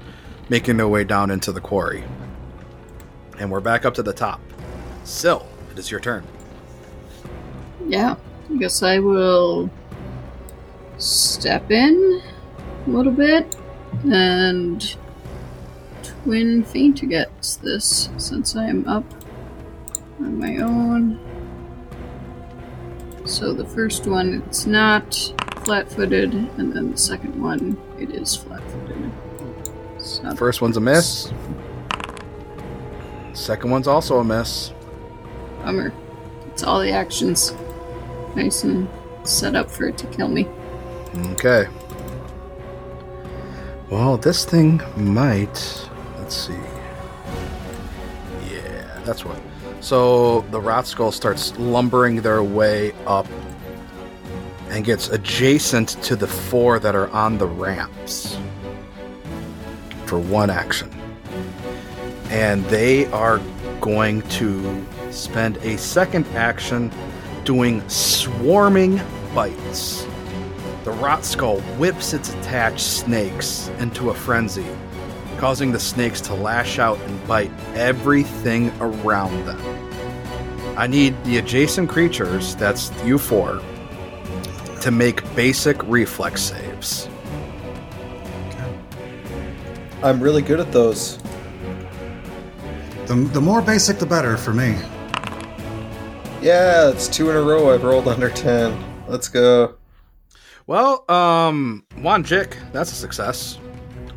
[0.49, 2.03] making their way down into the quarry.
[3.37, 4.41] And we're back up to the top.
[5.03, 6.25] Syl, it is your turn.
[7.87, 8.15] Yeah,
[8.49, 9.69] I guess I will
[10.97, 12.21] step in
[12.85, 13.55] a little bit
[14.05, 14.95] and
[16.03, 19.05] twin feint against this since I am up
[20.19, 21.19] on my own.
[23.25, 28.35] So the first one, it's not flat footed, and then the second one, it is
[28.35, 29.11] flat footed.
[29.99, 31.31] So First one's a miss.
[33.33, 34.73] Second one's also a miss.
[35.63, 35.93] Bummer.
[36.47, 37.53] It's all the actions.
[38.35, 38.87] Nice and
[39.23, 40.47] set up for it to kill me.
[41.15, 41.67] Okay.
[43.89, 45.87] Well, this thing might.
[46.17, 46.53] Let's see.
[48.49, 49.39] Yeah, that's what.
[49.81, 53.27] So the rot skull starts lumbering their way up
[54.69, 58.37] and gets adjacent to the four that are on the ramps
[60.05, 60.89] for one action.
[62.29, 63.39] And they are
[63.81, 66.91] going to spend a second action
[67.43, 68.99] doing swarming
[69.35, 70.07] bites.
[70.83, 74.65] The rot skull whips its attached snakes into a frenzy,
[75.37, 79.61] causing the snakes to lash out and bite everything around them.
[80.77, 83.61] I need the adjacent creatures, that's you four,
[84.81, 87.07] to make basic reflex saves.
[90.01, 91.17] I'm really good at those.
[93.05, 94.75] The, the more basic, the better for me.
[96.41, 97.73] Yeah, it's two in a row.
[97.73, 99.07] I've rolled under 10.
[99.07, 99.75] Let's go.
[100.65, 103.59] Well, um, Wanjik, that's a success.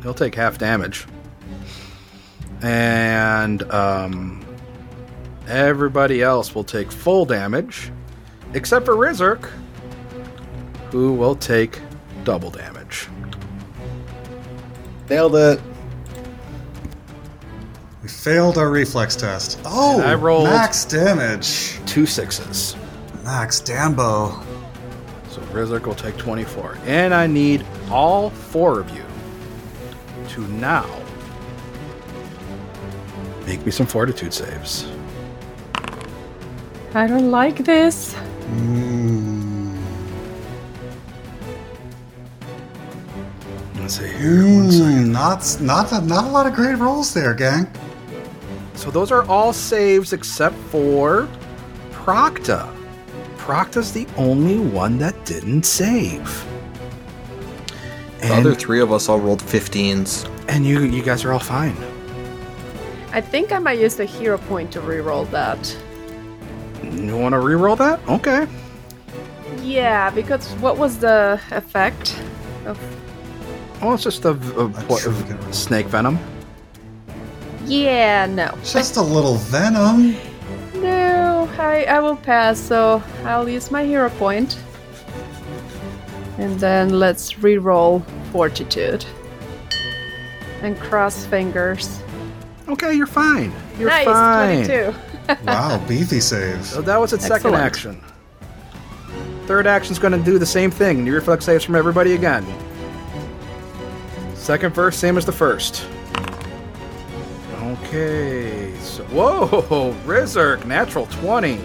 [0.03, 1.05] He'll take half damage.
[2.61, 4.45] And, um,
[5.47, 7.91] everybody else will take full damage,
[8.53, 9.49] except for Rizurk,
[10.91, 11.81] who will take
[12.23, 13.07] double damage.
[15.09, 15.61] Nailed it.
[18.01, 19.59] We failed our reflex test.
[19.65, 21.79] Oh, And I rolled- max damage.
[21.85, 22.75] Two sixes.
[23.23, 24.41] Max Dambo.
[25.37, 26.79] So Rizurk will take 24.
[26.85, 29.05] And I need all four of you
[30.29, 30.89] to now
[33.45, 34.87] make me some fortitude saves.
[36.95, 38.15] I don't like this.
[38.15, 39.77] Mm.
[43.75, 44.43] Let's see here.
[44.43, 45.05] One second.
[45.05, 47.71] Mm, not, not, a, not a lot of great rolls there, gang.
[48.73, 51.29] So those are all saves except for
[51.91, 52.76] Procta.
[53.47, 56.45] Procta's the only one that didn't save.
[58.19, 60.29] The other three of us all rolled 15s.
[60.49, 61.77] and you you guys are all fine.
[63.13, 65.61] I think I might use the hero point to reroll that.
[66.83, 68.05] You want to re-roll that?
[68.09, 68.45] Okay.
[69.63, 72.19] Yeah, because what was the effect
[72.65, 72.77] of?
[73.81, 75.53] Oh, it's just a, a, what, sure we can roll.
[75.53, 76.19] snake venom.
[77.65, 80.17] Yeah, no, Just a little venom.
[81.45, 81.51] No.
[81.61, 82.59] I I will pass.
[82.59, 84.57] So I'll use my hero point,
[86.37, 89.05] and then let's reroll fortitude
[90.61, 92.01] and cross fingers.
[92.67, 93.53] Okay, you're fine.
[93.77, 94.65] You're nice, fine.
[94.65, 94.93] twenty-two.
[95.45, 96.65] Wow, beefy save.
[96.65, 98.01] So that was its second action.
[99.45, 101.03] Third action's going to do the same thing.
[101.03, 102.45] New reflex saves from everybody again.
[104.35, 105.85] Second verse, same as the first.
[107.61, 108.66] Okay.
[109.17, 111.57] Whoa, Rizurk, natural 20.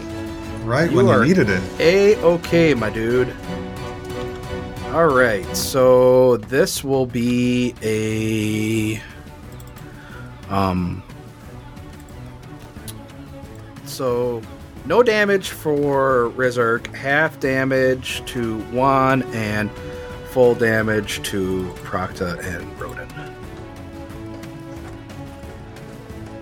[0.65, 1.63] Right You when you needed it.
[1.79, 3.31] A okay, my dude.
[4.87, 9.03] All right, so this will be a
[10.51, 11.03] um
[13.85, 14.41] so
[14.87, 19.71] no damage for Rizurk, half damage to Juan, and
[20.31, 22.81] full damage to Procta and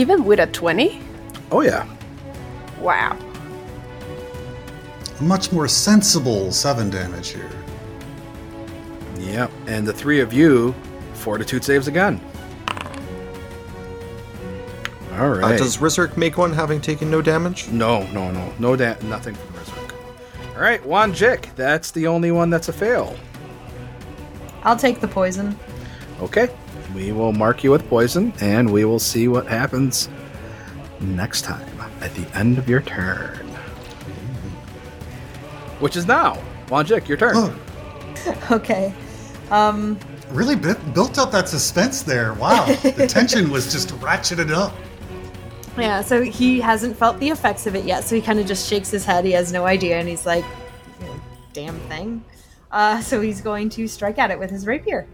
[0.01, 1.03] Even with a twenty?
[1.53, 1.87] Oh yeah.
[2.81, 3.19] Wow.
[5.21, 7.51] Much more sensible seven damage here.
[9.19, 9.51] Yep.
[9.67, 10.75] And the three of you,
[11.13, 12.19] fortitude saves again.
[15.19, 15.55] All right.
[15.55, 17.69] Uh, does Rizurk make one having taken no damage?
[17.69, 19.93] No, no, no, no, da- nothing from Rizurk.
[20.55, 23.15] All right, Wanjik, that's the only one that's a fail.
[24.63, 25.59] I'll take the poison.
[26.23, 26.49] Okay,
[26.94, 30.09] we will mark you with poison, and we will see what happens
[31.00, 31.66] next time
[32.00, 33.46] at the end of your turn,
[35.81, 36.37] which is now.
[36.66, 37.33] Wanjik, your turn.
[37.37, 38.92] Oh, Okay.
[39.50, 39.98] Um,
[40.31, 42.35] really bu- built up that suspense there.
[42.35, 42.67] Wow.
[42.67, 44.73] the tension was just ratcheted up.
[45.77, 48.69] yeah, so he hasn't felt the effects of it yet, so he kind of just
[48.69, 49.25] shakes his head.
[49.25, 50.44] He has no idea, and he's like,
[51.52, 52.23] damn thing.
[52.71, 55.06] Uh, so he's going to strike at it with his rapier.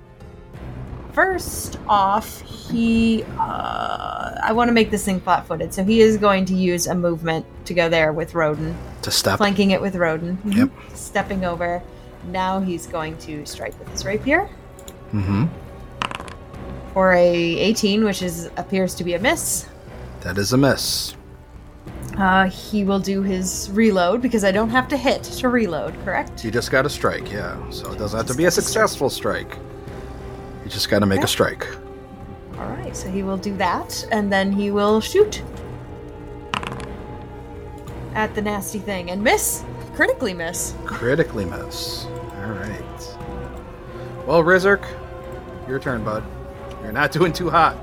[1.16, 3.24] First off, he.
[3.38, 6.86] Uh, I want to make this thing flat footed, so he is going to use
[6.86, 8.76] a movement to go there with Roden.
[9.00, 9.38] to step.
[9.38, 10.36] flanking it with Rodin.
[10.44, 10.54] Mhm.
[10.56, 10.70] Yep.
[10.94, 11.82] Stepping over.
[12.28, 14.50] Now he's going to strike with his rapier
[15.14, 15.46] Mm-hmm.
[16.92, 17.26] for a
[17.60, 19.64] 18, which is appears to be a miss.
[20.20, 21.14] That is a miss.
[22.18, 26.44] Uh, he will do his reload because I don't have to hit to reload, correct?
[26.44, 27.56] You just got a strike, yeah.
[27.70, 29.56] So it doesn't have to be a successful strike.
[30.66, 31.64] You just got to make a strike.
[32.58, 35.40] All right, so he will do that, and then he will shoot
[38.16, 39.62] at the nasty thing and miss.
[39.94, 40.74] Critically miss.
[40.84, 42.06] Critically miss.
[42.06, 43.16] All right.
[44.26, 44.84] Well, Rizark,
[45.68, 46.24] your turn, bud.
[46.82, 47.78] You're not doing too hot.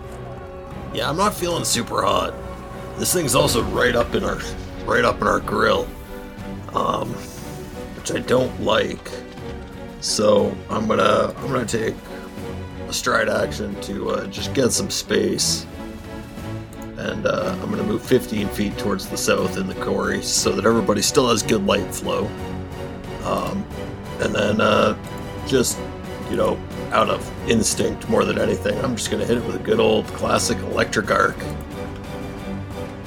[0.93, 2.33] Yeah, I'm not feeling super hot.
[2.97, 4.41] This thing's also right up in our
[4.83, 5.87] right up in our grill.
[6.73, 7.13] Um
[7.95, 9.09] which I don't like.
[10.01, 11.95] So I'm gonna I'm gonna take
[12.93, 15.65] stride action to uh, just get some space.
[16.97, 20.65] And uh, I'm gonna move 15 feet towards the south in the quarry so that
[20.65, 22.27] everybody still has good light flow.
[23.23, 23.65] Um,
[24.19, 24.97] and then uh,
[25.47, 25.79] just
[26.29, 26.57] you know,
[26.91, 30.05] out of instinct more than anything, I'm just gonna hit it with a good old
[30.07, 31.35] classic electric arc.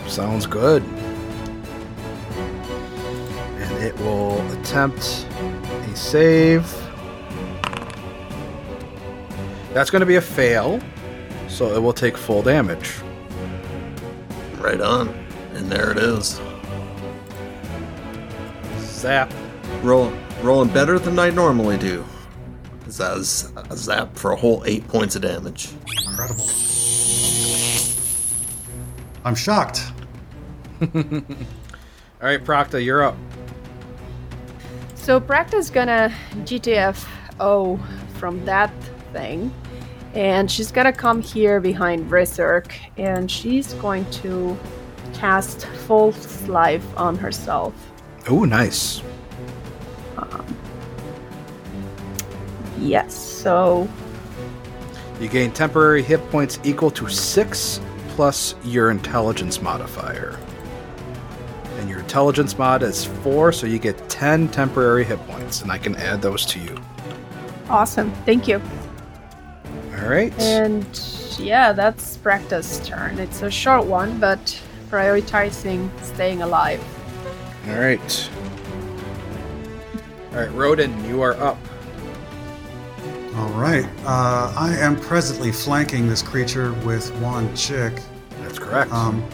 [0.07, 0.82] Sounds good.
[3.57, 6.86] And it will attempt a save.
[9.76, 10.80] That's going to be a fail,
[11.48, 12.94] so it will take full damage.
[14.56, 15.08] Right on.
[15.52, 16.40] And there it is.
[18.78, 19.30] Zap.
[19.82, 20.10] Roll,
[20.40, 22.06] rolling better than I normally do.
[22.86, 25.68] Zaz a zap for a whole eight points of damage.
[26.08, 26.48] Incredible.
[29.26, 29.92] I'm shocked.
[30.80, 30.88] All
[32.22, 33.18] right, Procta, you're up.
[34.94, 36.10] So Practa's gonna
[36.44, 37.78] GTFO
[38.14, 38.72] from that
[39.12, 39.52] thing,
[40.16, 44.56] and she's gonna come here behind Rizark, and she's going to
[45.12, 47.74] cast False Life on herself.
[48.28, 49.02] Oh, nice.
[50.16, 50.44] Um,
[52.80, 53.86] yes, so
[55.20, 60.38] You gain temporary hit points equal to 6 plus your intelligence modifier.
[61.78, 65.76] And your intelligence mod is 4, so you get 10 temporary hit points, and I
[65.76, 66.74] can add those to you.
[67.68, 68.10] awesome.
[68.24, 68.62] Thank you.
[69.99, 70.32] All right.
[70.40, 70.86] And
[71.38, 73.18] yeah, that's Practa's turn.
[73.18, 76.82] It's a short one, but prioritizing staying alive.
[77.68, 78.30] All right.
[80.32, 81.59] All right, Rodin, you are up.
[83.36, 83.86] All right.
[84.05, 88.03] Uh, I am presently flanking this creature with one chick.
[88.40, 88.92] That's correct.
[88.92, 89.26] Um,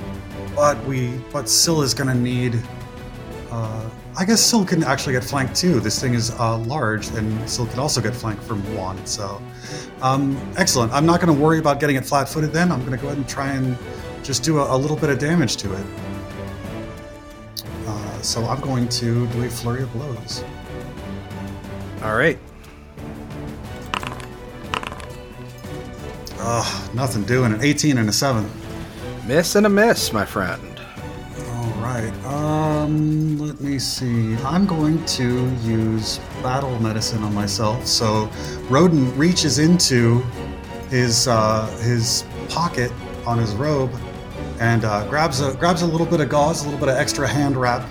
[0.55, 2.61] but we, but Syl is going to need.
[3.51, 5.81] Uh, I guess Syl can actually get flanked too.
[5.81, 9.05] This thing is uh, large, and Syl can also get flanked from one.
[9.07, 9.41] So,
[10.03, 10.93] um, excellent.
[10.93, 12.53] I'm not going to worry about getting it flat-footed.
[12.53, 13.77] Then I'm going to go ahead and try and
[14.23, 15.87] just do a, a little bit of damage to it.
[17.87, 20.45] Uh, so I'm going to do a flurry of blows.
[22.03, 22.39] All right.
[26.39, 27.53] Ugh, nothing doing.
[27.55, 28.51] An 18 and a 7.
[29.27, 30.72] Miss and a miss, my friend.
[31.93, 32.25] Right.
[32.25, 34.35] Um, let me see.
[34.37, 37.87] I'm going to use battle medicine on myself.
[37.87, 38.31] So,
[38.71, 40.21] Rodin reaches into
[40.89, 42.91] his uh, his pocket
[43.27, 43.93] on his robe
[44.59, 47.29] and uh, grabs a grabs a little bit of gauze, a little bit of extra
[47.29, 47.87] hand wrap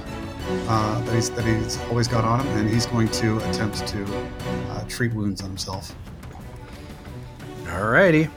[0.68, 4.04] uh, that he's that he's always got on him, and he's going to attempt to
[4.72, 5.96] uh, treat wounds on himself.
[7.70, 8.30] All righty.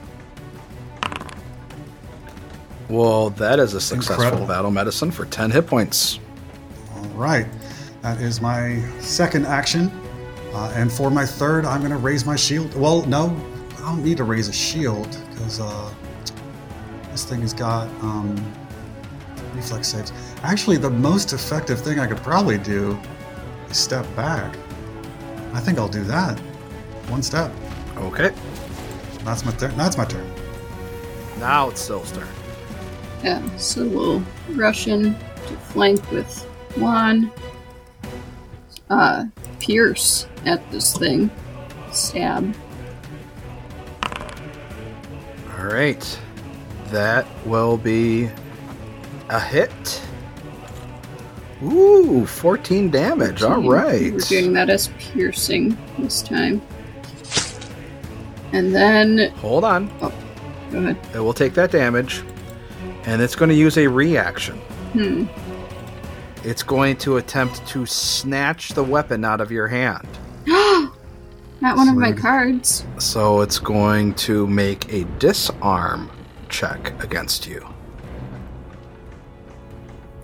[2.89, 4.47] Well, that is a successful Incredible.
[4.47, 6.19] battle medicine for 10 hit points.
[6.95, 7.47] All right.
[8.01, 9.89] That is my second action.
[10.53, 12.73] Uh, and for my third, I'm going to raise my shield.
[12.75, 13.35] Well, no,
[13.77, 15.93] I don't need to raise a shield because uh,
[17.11, 18.35] this thing has got um,
[19.55, 20.13] reflex saves.
[20.43, 22.97] Actually, the most effective thing I could probably do
[23.69, 24.55] is step back.
[25.53, 26.37] I think I'll do that.
[27.09, 27.51] One step.
[27.97, 28.31] Okay.
[29.23, 29.75] That's my turn.
[29.75, 30.29] That's my turn.
[31.39, 32.27] Now it's Syl's turn.
[33.25, 36.43] Yeah, so we'll rush in to flank with
[36.75, 37.31] one.
[38.87, 39.25] Uh,
[39.59, 41.31] pierce at this thing.
[41.91, 42.55] Stab.
[45.57, 46.19] All right.
[46.89, 48.29] That will be
[49.29, 50.03] a hit.
[51.63, 53.41] Ooh, 14 damage.
[53.41, 54.13] All right.
[54.13, 56.61] We're doing that as piercing this time.
[58.53, 59.87] And then, Hold on.
[59.99, 60.97] go ahead.
[61.15, 62.21] It will take that damage,
[63.05, 64.57] and it's going to use a reaction.
[64.93, 65.25] Hmm.
[66.43, 70.07] It's going to attempt to snatch the weapon out of your hand.
[70.47, 72.85] Not one of my cards.
[72.99, 76.11] So it's going to make a disarm
[76.49, 77.65] check against you.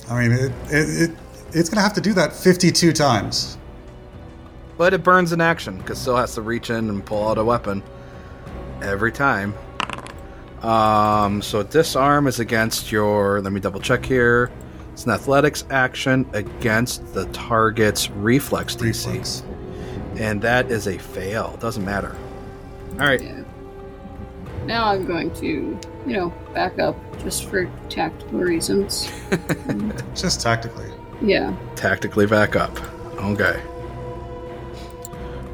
[0.09, 1.11] I mean, it, it, it,
[1.53, 3.57] it's going to have to do that 52 times.
[4.77, 7.43] But it burns in action because still has to reach in and pull out a
[7.43, 7.81] weapon
[8.81, 9.53] every time.
[10.63, 13.41] Um, so disarm is against your.
[13.41, 14.51] Let me double check here.
[14.93, 19.43] It's an athletics action against the target's reflex DC, Reflex.
[20.17, 21.57] and that is a fail.
[21.59, 22.15] Doesn't matter.
[22.93, 23.21] All right.
[23.21, 23.43] Yeah.
[24.65, 25.79] Now I'm going to, you
[26.13, 29.09] know, back up just for tactical reasons.
[30.15, 30.89] Just tactically.
[31.21, 31.55] Yeah.
[31.75, 32.79] Tactically back up.
[33.17, 33.61] Okay.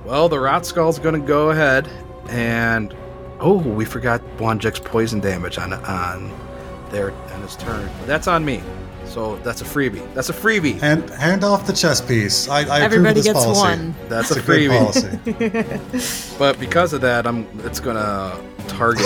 [0.06, 1.88] Well, the Rot Skull's gonna go ahead
[2.30, 2.94] and
[3.40, 6.32] oh, we forgot Wanjek's poison damage on on
[6.90, 7.90] there on his turn.
[8.06, 8.62] That's on me.
[9.06, 10.14] So that's a freebie.
[10.14, 10.80] That's a freebie.
[10.80, 12.50] Hand hand off the chess piece.
[12.50, 13.62] I, I Everybody approve of this gets policy.
[13.62, 13.96] one.
[14.10, 15.90] That's It's a a good freebie.
[15.90, 16.36] policy.
[16.38, 19.06] But because of that, I'm it's gonna target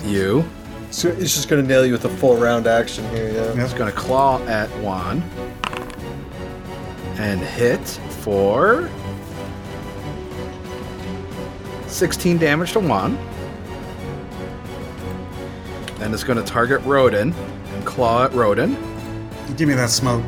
[0.04, 0.44] you.
[0.90, 3.46] So it's just gonna nail you with a full round action here, yeah.
[3.54, 3.56] Yep.
[3.58, 5.22] It's gonna claw at Juan
[7.18, 7.80] and hit
[8.20, 8.90] for
[11.86, 13.16] 16 damage to Juan.
[16.06, 18.74] And it's gonna target Rodin and claw at Rodin.
[19.56, 20.22] Give me that smoke.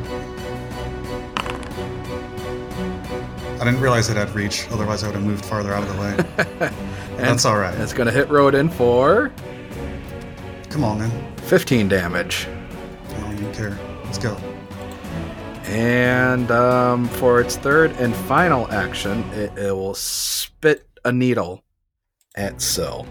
[3.61, 6.01] I didn't realize it had reach, otherwise I would have moved farther out of the
[6.01, 6.71] way.
[7.19, 7.77] And That's all right.
[7.79, 9.31] It's gonna hit Rodin for
[10.69, 11.35] Come on, man.
[11.37, 12.47] 15 damage.
[13.09, 13.79] I don't even care.
[14.03, 14.35] Let's go.
[15.63, 21.63] And um, for its third and final action, it, it will spit a needle
[22.35, 23.07] at Syl.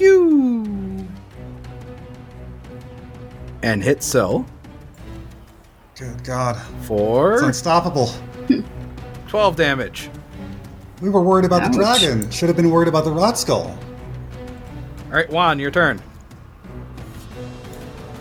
[0.00, 1.06] Pew!
[3.62, 4.46] And hit Syl
[5.94, 6.58] Good God.
[7.34, 8.10] It's unstoppable.
[9.28, 10.08] 12 damage.
[11.02, 12.30] We were worried about the dragon.
[12.30, 13.78] Should have been worried about the rot skull.
[15.08, 16.00] All right, Juan, your turn.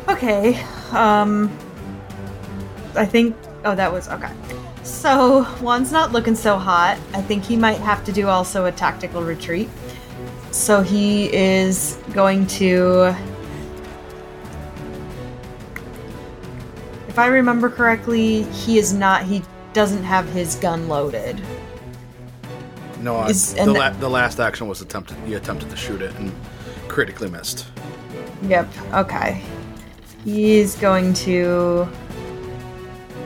[0.10, 0.62] Okay.
[0.92, 1.50] Um
[2.94, 4.34] I think oh that was okay.
[4.84, 6.98] So Juan's not looking so hot.
[7.14, 9.70] I think he might have to do also a tactical retreat.
[10.60, 13.16] So he is going to
[17.08, 19.42] If I remember correctly, he is not he
[19.72, 21.42] doesn't have his gun loaded.
[23.00, 25.16] No, I, Is- the, la- the last action was attempted.
[25.26, 26.30] He attempted to shoot it and
[26.90, 27.66] critically missed.
[28.44, 29.42] Yep, okay.
[30.26, 31.88] He's going to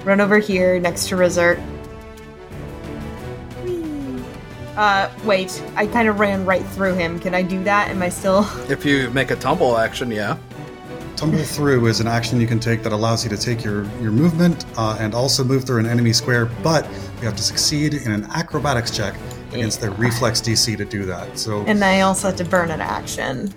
[0.03, 1.59] run over here next to Rizert.
[4.75, 5.61] Uh, wait.
[5.75, 7.19] I kind of ran right through him.
[7.19, 7.89] Can I do that?
[7.89, 8.47] Am I still.
[8.69, 10.37] If you make a tumble action, yeah.
[11.15, 14.11] Tumble through is an action you can take that allows you to take your, your
[14.11, 18.11] movement uh, and also move through an enemy square, but you have to succeed in
[18.11, 19.13] an acrobatics check
[19.53, 21.37] against their reflex DC to do that.
[21.37, 23.53] So, And I also have to burn an action.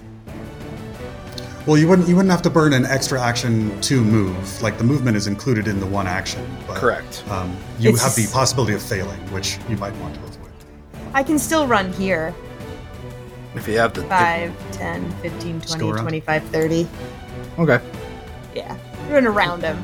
[1.66, 4.62] well, you wouldn't you wouldn't have to burn an extra action to move.
[4.62, 6.46] Like the movement is included in the one action.
[6.66, 7.24] But, Correct.
[7.30, 10.35] Um, you It's have the possibility of failing, which you might want to avoid.
[11.16, 12.34] I can still run here.
[13.54, 14.02] If you have the.
[14.02, 16.02] 5, 10, 15, Just 20, go around.
[16.02, 16.88] 25, 30.
[17.58, 17.80] okay.
[18.54, 18.76] Yeah,
[19.08, 19.82] run around him,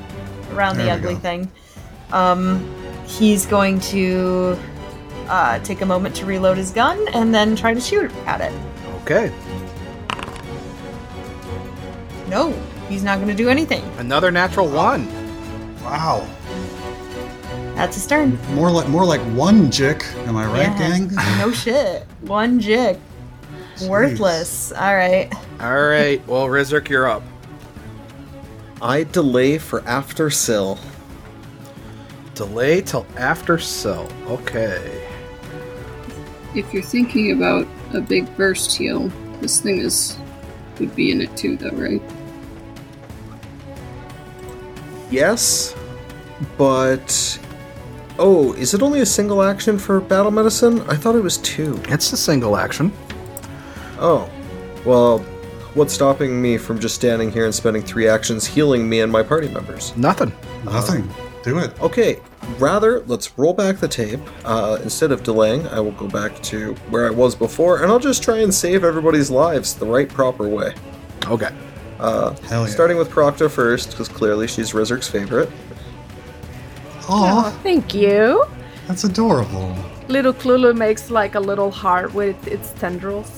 [0.53, 1.21] around the There we ugly go.
[1.21, 1.51] thing.
[2.13, 2.71] Um,
[3.07, 4.59] he's going to
[5.29, 8.53] uh, take a moment to reload his gun and then try to shoot at it.
[9.03, 9.33] Okay.
[12.29, 12.53] No,
[12.91, 13.83] he's not going to do anything.
[13.97, 15.07] Another natural one.
[15.83, 16.29] Wow,
[17.75, 18.39] That's his turn.
[18.55, 20.05] more like more like one jick.
[20.27, 20.79] Am I right, Yeah.
[20.79, 21.11] gang?
[21.39, 22.07] no shit.
[22.23, 22.99] One jig.
[23.89, 24.73] Worthless.
[24.73, 25.33] All right.
[25.61, 26.25] All right.
[26.29, 27.23] Well, Rizerk, you're up.
[28.81, 30.79] I delay for after Sill.
[32.35, 34.09] Delay till after Syl.
[34.29, 35.09] Okay.
[36.55, 39.09] If you're thinking about a big burst heal,
[39.41, 40.17] this thing is
[40.79, 42.03] would be in it too, though, right?
[45.11, 45.75] Yes,
[46.57, 47.39] but
[48.19, 50.81] oh, is it only a single action for battle medicine?
[50.83, 51.81] I thought it was two.
[51.89, 52.93] It's a single action.
[53.99, 54.31] Oh,
[54.85, 55.19] well,
[55.75, 59.23] what's stopping me from just standing here and spending three actions healing me and my
[59.23, 59.97] party members?
[59.97, 60.33] Nothing.
[60.65, 61.09] Nothing.
[61.43, 61.81] Do it.
[61.81, 62.21] Okay,
[62.59, 64.21] rather, let's roll back the tape.
[64.45, 67.99] Uh, instead of delaying, I will go back to where I was before, and I'll
[67.99, 70.75] just try and save everybody's lives the right, proper way.
[71.27, 71.51] Okay.
[71.99, 72.73] Uh, Hell yeah.
[72.73, 75.51] starting with Procta first, because clearly she's Rizerk's favorite.
[77.09, 78.45] Aw, Thank you.
[78.89, 79.77] that's adorable.
[80.09, 83.31] Little Clulu makes like a little heart with its tendrils.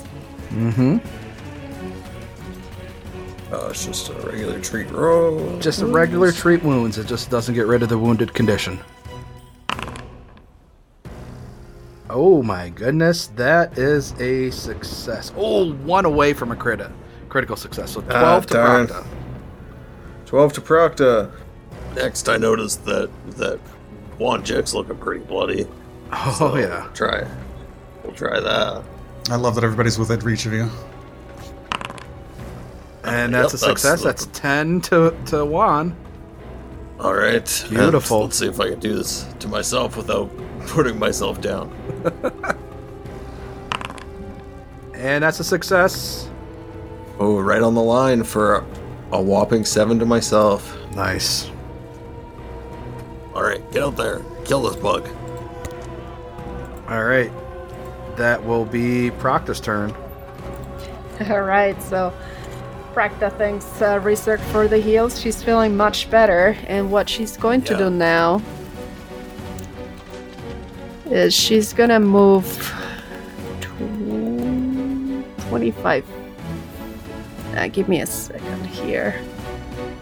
[0.50, 0.98] Mm-hmm.
[3.52, 5.58] Oh, it's just a regular treat roll.
[5.60, 6.98] Just a regular treat wounds.
[6.98, 8.80] It just doesn't get rid of the wounded condition.
[12.10, 15.32] Oh my goodness, that is a success.
[15.36, 16.80] Oh, one away from a crit,
[17.28, 17.92] critical success.
[17.92, 18.86] So 12 Ah, to darn.
[18.88, 19.06] Procta.
[20.26, 21.32] 12 to Procta.
[21.94, 23.60] Next, I noticed that that
[24.18, 25.66] Wanjek's looking pretty bloody.
[26.12, 26.88] Oh yeah.
[26.94, 27.26] Try.
[28.02, 28.82] We'll try that.
[29.30, 30.68] I love that everybody's within reach of you.
[33.04, 34.02] And Yep, that's a success.
[34.02, 35.96] That's, that's- 10 to, to Juan.
[37.00, 37.66] All right.
[37.68, 38.22] Beautiful.
[38.22, 40.30] Let's see if I can do this to myself without
[40.66, 41.72] putting myself down.
[44.94, 46.30] And that's a success.
[47.18, 48.64] Oh, right on the line for
[49.12, 50.78] a whopping seven to myself.
[50.94, 51.50] Nice.
[53.34, 55.08] All right, get out there, kill this bug.
[56.88, 57.32] All right.
[58.16, 59.90] That will be Proctor's turn.
[61.30, 62.12] All right, so
[62.94, 65.20] Prakta thanks uh, research for the heals.
[65.20, 67.78] She's feeling much better, and what she's going to Yeah.
[67.78, 68.40] do now
[71.06, 72.46] is she's gonna move
[73.60, 76.04] tw- 25.
[77.56, 79.20] Uh, give me a second here.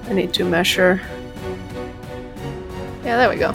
[0.09, 1.01] I need to measure.
[3.05, 3.53] Yeah, there we go.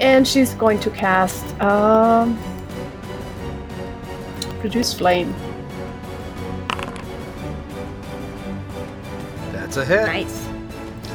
[0.00, 2.36] And she's going to cast um,
[4.60, 5.32] produce flame.
[9.52, 10.06] That's a hit.
[10.06, 10.46] Nice.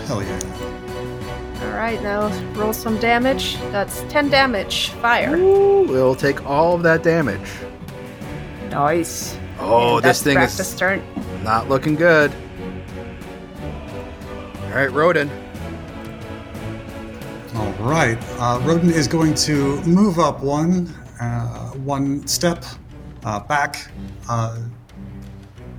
[0.08, 0.40] Hell yeah.
[1.64, 3.58] All right, now roll some damage.
[3.72, 4.90] That's 10 damage.
[4.92, 5.36] Fire.
[5.36, 7.50] Ooh, we'll take all of that damage.
[8.70, 9.38] Nice.
[9.60, 11.04] Oh, And this thing is turn.
[11.44, 12.32] not looking good.
[14.66, 15.30] All right, Rodin.
[17.58, 18.20] All right.
[18.38, 20.88] Uh, Rodin is going to move up one,
[21.20, 22.64] uh, one step
[23.26, 23.89] uh, back
[24.30, 24.62] uh,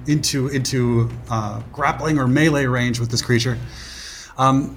[0.08, 3.56] into into uh, grappling or melee range with this creature.
[4.38, 4.76] Um,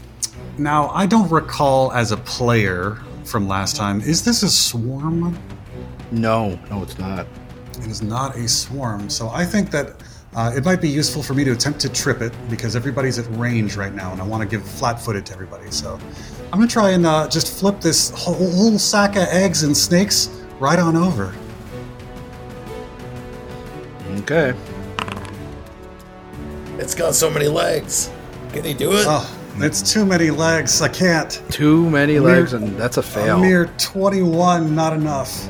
[0.59, 4.01] now, I don't recall as a player from last time.
[4.01, 5.39] Is this a swarm?
[6.11, 7.25] No, no, it's not.
[7.79, 9.09] It is not a swarm.
[9.09, 10.03] So I think that
[10.35, 13.25] uh, it might be useful for me to attempt to trip it because everybody's at
[13.37, 15.71] range right now, and I want to give flat-footed to everybody.
[15.71, 15.99] So
[16.51, 20.27] I'm gonna try and uh, just flip this whole, whole sack of eggs and snakes
[20.59, 21.33] right on over.
[24.19, 24.53] Okay.
[26.77, 28.11] It's got so many legs.
[28.51, 29.05] Can he do it?
[29.07, 30.81] Oh, it's too many legs.
[30.81, 31.41] I can't.
[31.49, 33.23] Too many mere- legs, and that's a fail.
[33.23, 33.39] A fail.
[33.39, 35.47] mere 21, not enough.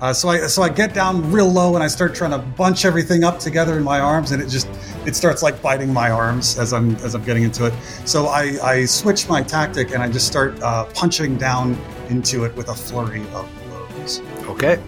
[0.00, 2.84] Uh, so I so I get down real low and I start trying to bunch
[2.84, 4.68] everything up together in my arms, and it just
[5.04, 7.74] it starts like biting my arms as I'm as I'm getting into it.
[8.04, 11.76] So I I switch my tactic and I just start uh, punching down
[12.10, 14.20] into it with a flurry of blows.
[14.46, 14.80] Okay.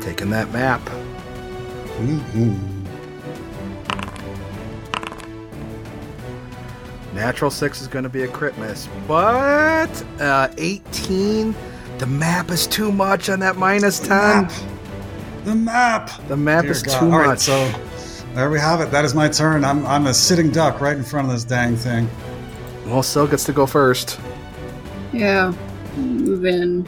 [0.00, 0.80] Taking that map.
[1.98, 2.58] Mhm.
[7.12, 9.90] Natural six is going to be a crit miss, but
[10.20, 11.54] uh, 18.
[12.00, 14.08] The map is too much on that minus 10.
[14.08, 14.52] Map.
[15.44, 16.10] The map.
[16.28, 16.98] The map Dear is God.
[16.98, 17.40] too All right, much.
[17.40, 17.70] so
[18.34, 18.90] there we have it.
[18.90, 19.66] That is my turn.
[19.66, 22.08] I'm I'm a sitting duck right in front of this dang thing.
[22.86, 24.18] Well, Sil gets to go first.
[25.12, 25.52] Yeah.
[25.96, 26.86] Move in.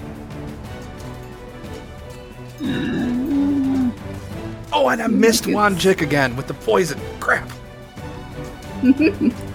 [2.65, 3.19] Uh,
[4.75, 5.55] Oh, and I missed good.
[5.55, 6.99] Wanjik again with the poison.
[7.21, 7.47] Crap.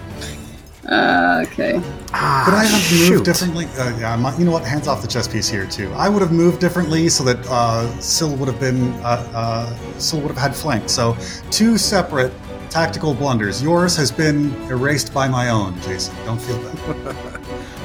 [0.90, 1.80] uh, okay.
[2.12, 3.10] Ah, Could I have shoot.
[3.12, 3.66] moved differently?
[3.76, 4.64] Uh, yeah, I'm, you know what?
[4.64, 5.92] Hands off the chess piece here too.
[5.92, 10.20] I would have moved differently so that uh, Syl would have been uh, uh, Syl
[10.20, 10.88] would have had flank.
[10.88, 11.16] So
[11.50, 12.32] two separate
[12.70, 13.62] tactical blunders.
[13.62, 16.14] Yours has been erased by my own, Jason.
[16.24, 17.16] Don't feel bad.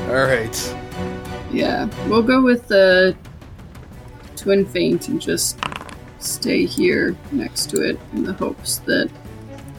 [0.09, 0.75] All right.
[1.51, 1.89] Yeah.
[2.07, 3.15] We'll go with the
[4.35, 5.59] twin feint and just
[6.19, 9.09] stay here next to it in the hopes that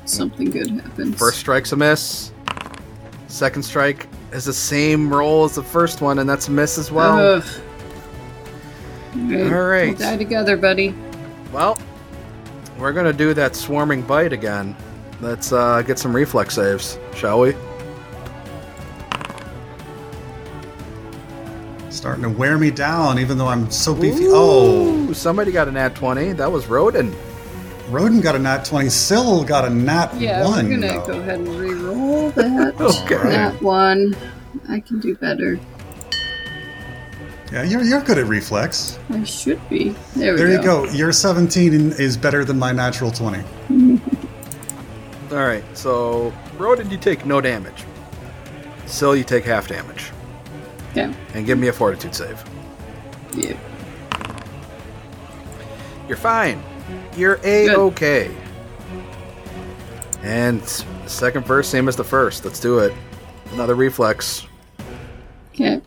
[0.04, 1.18] something good happens.
[1.18, 2.32] First strike's a miss.
[3.34, 6.92] Second strike is the same roll as the first one, and that's a miss as
[6.92, 7.18] well.
[7.18, 7.44] Ugh.
[9.16, 9.88] Alright, All right.
[9.88, 10.94] We'll die together, buddy.
[11.52, 11.76] Well,
[12.78, 14.76] we're gonna do that swarming bite again.
[15.20, 17.56] Let's uh, get some reflex saves, shall we?
[21.90, 24.26] Starting to wear me down, even though I'm so beefy.
[24.28, 26.34] Oh, somebody got an nat 20.
[26.34, 27.12] That was Rodin.
[27.88, 28.88] Roden got a nat 20.
[28.88, 30.68] Syl got a nat Yeah, 1.
[30.68, 32.74] we're gonna go ahead and re-roll that.
[32.80, 33.16] Okay.
[33.28, 34.16] That one.
[34.68, 35.58] I can do better.
[37.52, 38.98] Yeah, you're, you're good at reflex.
[39.10, 39.94] I should be.
[40.16, 40.46] There we go.
[40.46, 40.84] There go.
[40.84, 40.92] you go.
[40.94, 43.38] Your 17 is better than my natural 20.
[45.30, 47.84] All right, so Rodin, you take no damage.
[48.86, 50.10] Sil, you take half damage.
[50.90, 51.12] Okay.
[51.34, 52.42] And give me a fortitude save.
[53.34, 53.56] Yeah.
[56.08, 56.62] You're fine.
[57.16, 58.34] You're a okay.
[60.22, 60.62] And
[61.06, 62.44] second verse, same as the first.
[62.44, 62.92] Let's do it.
[63.52, 64.46] Another reflex.
[65.52, 65.80] Okay.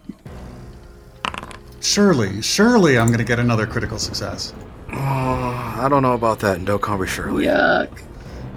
[1.82, 4.54] Surely, surely I'm going to get another critical success.
[4.92, 7.46] Oh, I don't know about that in Dokkan Shirley.
[7.46, 8.02] Yuck.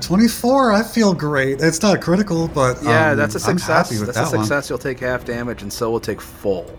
[0.00, 1.60] 24, I feel great.
[1.60, 3.88] It's not critical, but Yeah, um, that's a I'm success.
[3.90, 4.46] happy with That's a that one.
[4.46, 4.68] success.
[4.70, 6.74] You'll take half damage, and so will take full.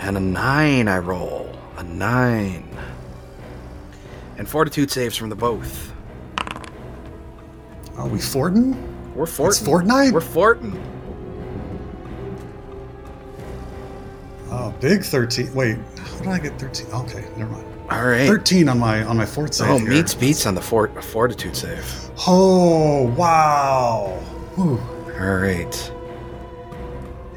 [0.00, 1.49] And a nine, I roll.
[1.80, 2.68] A nine.
[4.36, 5.92] And fortitude saves from the both.
[7.96, 9.14] Are we Fortin?
[9.14, 9.48] We're Fortin.
[9.62, 10.12] It's Fortnite?
[10.12, 10.78] We're Fortin.
[14.50, 15.54] Oh, big 13.
[15.54, 16.86] Wait, how did I get 13?
[16.92, 17.66] Okay, never mind.
[17.90, 18.26] All right.
[18.26, 19.88] 13 on my on my fort save Oh, here.
[19.88, 22.10] meets beats on the fort, fortitude save.
[22.28, 24.18] Oh, wow.
[24.56, 24.78] Whew.
[25.18, 25.92] All right.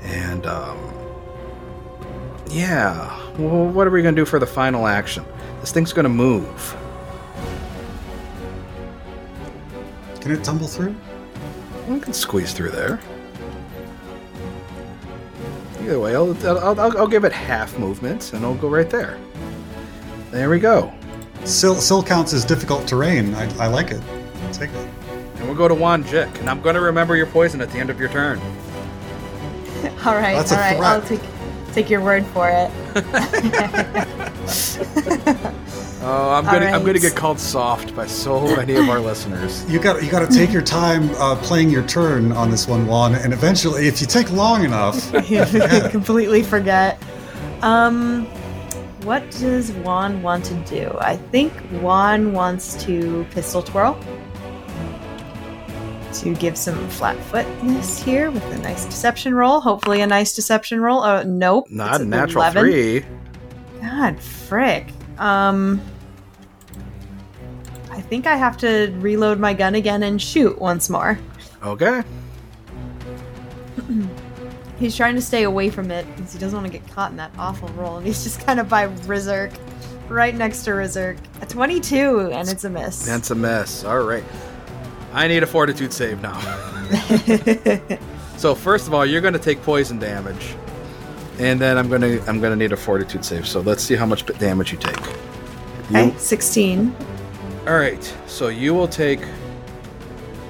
[0.03, 0.77] And um
[2.51, 3.22] yeah.
[3.37, 5.25] Well, what are we going to do for the final action?
[5.61, 6.75] This thing's going to move.
[10.21, 10.95] Can it tumble through?
[11.87, 12.99] We can squeeze through there.
[15.81, 19.19] Either way, I'll, I'll, I'll, I'll give it half movement and I'll go right there.
[20.31, 20.93] There we go.
[21.43, 23.33] Sill, sill counts as difficult terrain.
[23.35, 24.01] I, I like it.
[24.53, 24.87] Take it.
[25.35, 26.39] And we'll go to Wan Jik.
[26.39, 28.39] And I'm going to remember your poison at the end of your turn.
[30.05, 30.77] All right, That's a all right.
[30.77, 30.83] threat.
[30.83, 31.21] I'll take
[31.73, 32.71] take your word for it.
[36.05, 39.63] Oh, I'm gonna I'm gonna get called soft by so many of our listeners.
[39.71, 42.85] You got you got to take your time uh, playing your turn on this one,
[42.87, 45.11] Juan, and eventually, if you take long enough,
[45.91, 47.01] completely forget.
[47.61, 48.25] Um,
[49.03, 50.93] what does Juan want to do?
[50.99, 53.97] I think Juan wants to pistol twirl
[56.13, 59.59] to give some flat footness here with a nice deception roll.
[59.59, 61.03] Hopefully, a nice deception roll.
[61.03, 61.69] Oh, nope.
[61.69, 62.61] Not it's a natural 11.
[62.63, 63.05] three.
[63.81, 64.87] God, frick.
[65.17, 65.81] Um,
[67.91, 71.19] I think I have to reload my gun again and shoot once more.
[71.63, 72.01] Okay.
[74.79, 77.17] He's trying to stay away from it because he doesn't want to get caught in
[77.17, 79.53] that awful roll, and he's just kind of by Rizurk,
[80.09, 81.17] right next to Rizurk.
[81.41, 83.05] A 22, and it's a miss.
[83.05, 83.85] That's a miss.
[83.85, 84.23] All right.
[85.13, 86.39] I need a fortitude save now.
[88.37, 90.55] so first of all, you're going to take poison damage,
[91.39, 93.47] and then I'm going to I'm going to need a fortitude save.
[93.47, 94.97] So let's see how much damage you take.
[95.91, 96.95] okay, 16.
[97.67, 98.03] All right.
[98.27, 99.21] So you will take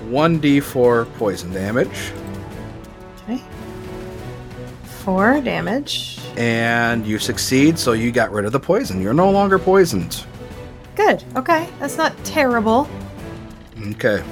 [0.10, 2.12] one d4 poison damage,
[3.24, 3.42] Okay.
[5.04, 6.20] Four damage.
[6.38, 7.78] and you succeed.
[7.78, 9.02] So you got rid of the poison.
[9.02, 10.26] You're no longer poisoned.
[10.96, 11.24] Good.
[11.36, 12.88] Okay, that's not terrible.
[13.92, 14.24] Okay.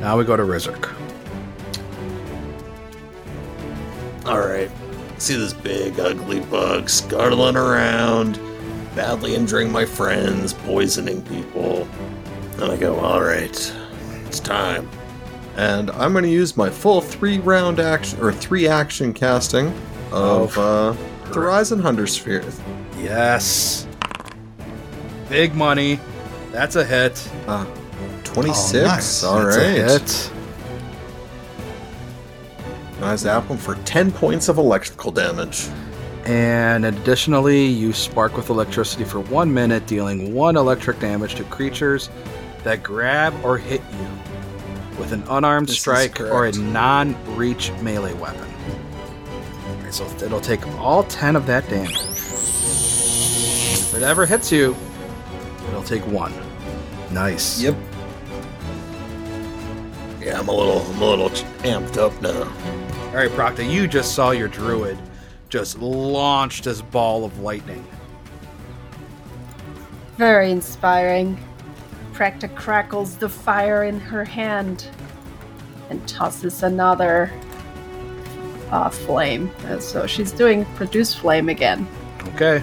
[0.00, 0.94] Now we go to Rizurk.
[4.24, 4.70] Alright.
[5.18, 8.38] See this big, ugly bug scuttling around,
[8.94, 11.88] badly injuring my friends, poisoning people.
[12.58, 13.74] And I go, alright,
[14.26, 14.88] it's time.
[15.56, 19.72] And I'm going to use my full three round action or three action casting
[20.12, 20.92] of uh,
[21.26, 22.44] the Horizon Thunder Sphere.
[22.98, 23.88] Yes.
[25.28, 25.98] Big money.
[26.52, 27.28] That's a hit.
[27.48, 27.66] Uh,
[28.42, 28.74] 26.
[28.74, 29.24] Oh, nice.
[29.24, 29.66] All That's right.
[29.66, 30.32] a hit.
[33.02, 35.68] I zap him for 10 points of electrical damage.
[36.24, 42.10] And additionally, you spark with electricity for one minute, dealing one electric damage to creatures
[42.64, 44.08] that grab or hit you
[44.98, 48.52] with an unarmed This strike or a non reach melee weapon.
[49.78, 51.96] Okay, so it'll take all 10 of that damage.
[53.80, 54.76] If it ever hits you,
[55.68, 56.32] it'll take one.
[57.10, 57.62] Nice.
[57.62, 57.76] Yep.
[60.38, 61.30] Yeah, I'm a little, I'm a little
[61.64, 62.44] amped up now.
[63.08, 64.96] All right, Procta, you just saw your druid
[65.48, 67.84] just launched this ball of lightning.
[70.16, 71.42] Very inspiring.
[72.12, 74.86] Prakta crackles the fire in her hand
[75.90, 77.32] and tosses another
[78.70, 79.50] uh, flame.
[79.64, 81.88] Uh, so she's doing produce flame again.
[82.34, 82.62] Okay.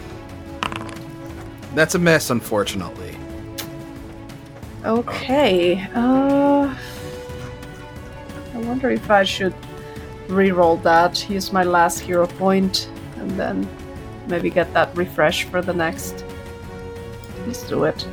[1.74, 3.18] That's a miss, unfortunately.
[4.86, 5.82] Okay.
[5.94, 6.78] Uh, I
[8.66, 9.54] wonder if I should
[10.28, 13.68] re-roll that, use my last hero point, and then
[14.28, 16.26] maybe get that refresh for the next.
[17.46, 18.08] Let's do it.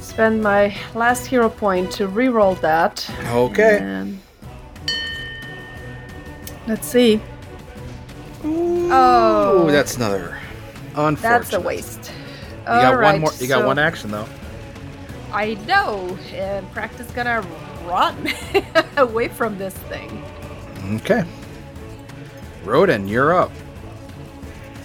[0.00, 3.08] Spend my last hero point to re-roll that.
[3.26, 3.78] Okay.
[3.80, 4.18] And
[6.66, 7.20] let's see.
[8.44, 10.38] Oh, that's another.
[10.96, 11.22] Unfortunate.
[11.22, 12.10] that's a waste.
[12.60, 13.32] You got Alright, one more.
[13.38, 14.28] You got so- one action though.
[15.32, 16.18] I know.
[16.32, 17.46] And practice gonna
[17.88, 18.28] run
[18.96, 20.22] away from this thing.
[20.96, 21.24] Okay.
[22.64, 23.50] Rodin, you're up.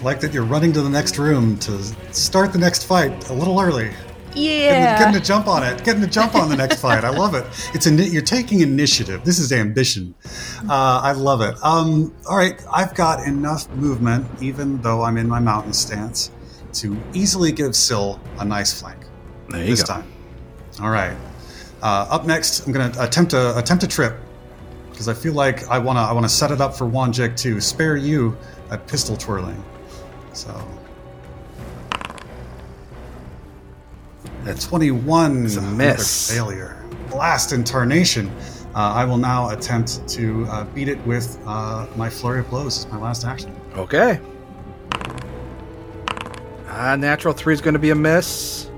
[0.02, 1.78] like that you're running to the next room to
[2.12, 3.90] start the next fight a little early.
[4.34, 4.98] Yeah.
[4.98, 5.84] getting a jump on it.
[5.84, 7.04] Getting a jump on the next fight.
[7.04, 7.46] I love it.
[7.72, 9.24] It's a you're taking initiative.
[9.24, 10.12] This is ambition.
[10.68, 11.54] Uh, I love it.
[11.62, 16.32] Um, all right, I've got enough movement, even though I'm in my mountain stance,
[16.74, 18.98] to easily give Syl a nice flank
[19.50, 19.94] There you this go.
[19.94, 20.12] time.
[20.82, 21.16] All right.
[21.84, 24.16] Uh, up next, I'm going to attempt a attempt a trip
[24.90, 27.36] because I feel like I want to I want to set it up for Wanjik
[27.42, 28.36] to spare you
[28.70, 29.62] a pistol twirling.
[30.32, 30.50] So
[34.44, 36.30] That's 21 It's a miss.
[36.34, 36.82] failure.
[37.10, 38.30] Blast incarnation.
[38.74, 42.78] Uh, I will now attempt to uh, beat it with uh, my flurry of blows.
[42.84, 43.54] as my last action.
[43.76, 44.20] okay.
[46.68, 48.68] Ah, natural three is going to be a miss,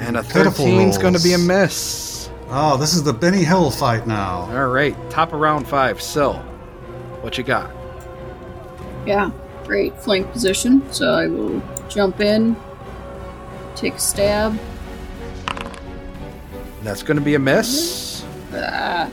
[0.00, 2.09] and a Pitiful thirteen is going to be a miss.
[2.52, 4.40] Oh, this is the Benny Hill fight now.
[4.50, 6.02] All right, top of round five.
[6.02, 6.32] So,
[7.20, 7.70] what you got?
[9.06, 9.30] Yeah,
[9.64, 10.82] great flank position.
[10.92, 12.56] So I will jump in,
[13.76, 14.58] take a stab.
[16.82, 18.24] That's going to be a miss.
[18.52, 19.08] Ah.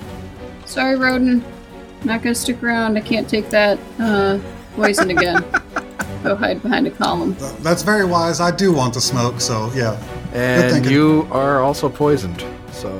[0.66, 1.44] Sorry, Roden.
[2.04, 2.98] Not gonna stick around.
[2.98, 4.40] I can't take that uh,
[4.76, 5.46] poison again.
[6.24, 7.36] Go hide behind a column.
[7.60, 8.40] That's very wise.
[8.40, 10.02] I do want to smoke, so yeah.
[10.34, 12.44] And you are also poisoned.
[12.72, 12.92] So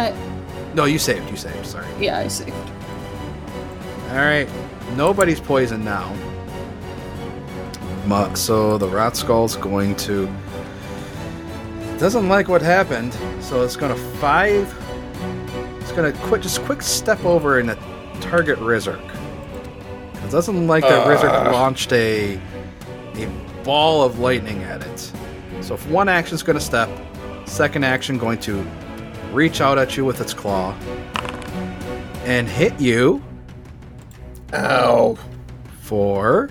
[0.00, 1.28] I, no, you saved.
[1.30, 1.66] You saved.
[1.66, 1.86] Sorry.
[1.98, 2.54] yeah, I saved.
[4.10, 4.48] All right,
[4.96, 6.12] nobody's poisoned now.
[8.06, 10.28] Mu- So the rat skull's going to
[11.98, 14.66] doesn't like what happened, so it's gonna five.
[15.80, 17.76] It's gonna quick, Just quick step over and
[18.22, 19.04] target Rizark.
[20.24, 21.52] It doesn't like that Rizark uh.
[21.52, 22.40] launched a
[23.16, 23.26] a
[23.64, 25.12] ball of lightning at it.
[25.60, 26.88] So if one action's gonna step,
[27.44, 28.64] second action going to
[29.32, 30.72] reach out at you with its claw
[32.24, 33.22] and hit you
[34.52, 35.16] Ow.
[35.80, 36.50] for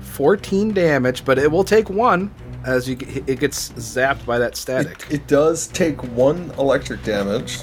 [0.00, 2.32] 14 damage, but it will take one
[2.64, 5.06] as you get, it gets zapped by that static.
[5.08, 7.60] It, it does take one electric damage.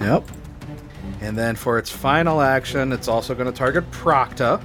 [0.00, 0.28] Yep.
[1.20, 4.62] And then for its final action, it's also going to target Procta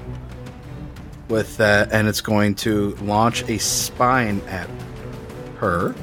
[1.30, 4.70] with that, and it's going to launch a spine at
[5.58, 5.96] her.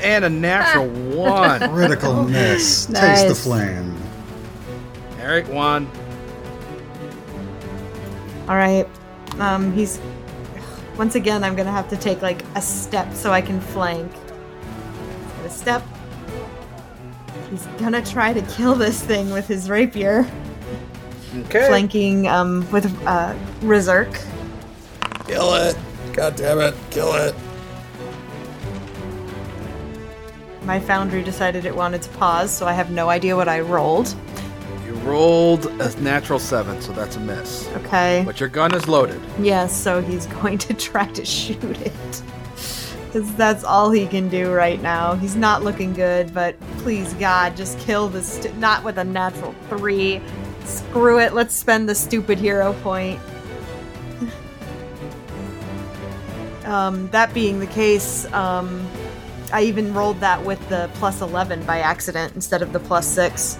[0.00, 1.60] And a natural one.
[1.70, 2.86] Critical miss.
[2.86, 3.94] Taste the flame.
[5.18, 5.90] Eric one.
[8.48, 8.86] All right.
[9.38, 10.00] Um, he's.
[10.96, 14.10] Once again, I'm gonna have to take like a step so I can flank.
[15.44, 15.82] A step.
[17.50, 20.26] He's gonna try to kill this thing with his rapier,
[21.40, 21.66] Okay.
[21.68, 24.18] flanking um with uh Rizark.
[25.26, 25.76] Kill it.
[26.12, 26.74] God damn it.
[26.90, 27.34] Kill it.
[30.66, 34.12] My foundry decided it wanted to pause, so I have no idea what I rolled.
[34.84, 37.68] You rolled a natural seven, so that's a miss.
[37.76, 38.24] Okay.
[38.26, 39.22] But your gun is loaded.
[39.38, 42.22] Yes, so he's going to try to shoot it.
[43.06, 45.14] Because that's all he can do right now.
[45.14, 48.26] He's not looking good, but please, God, just kill this.
[48.26, 50.20] Stu- not with a natural three.
[50.64, 53.20] Screw it, let's spend the stupid hero point.
[56.64, 58.84] um, that being the case, um,
[59.52, 63.58] I even rolled that with the plus 11 by accident instead of the plus 6.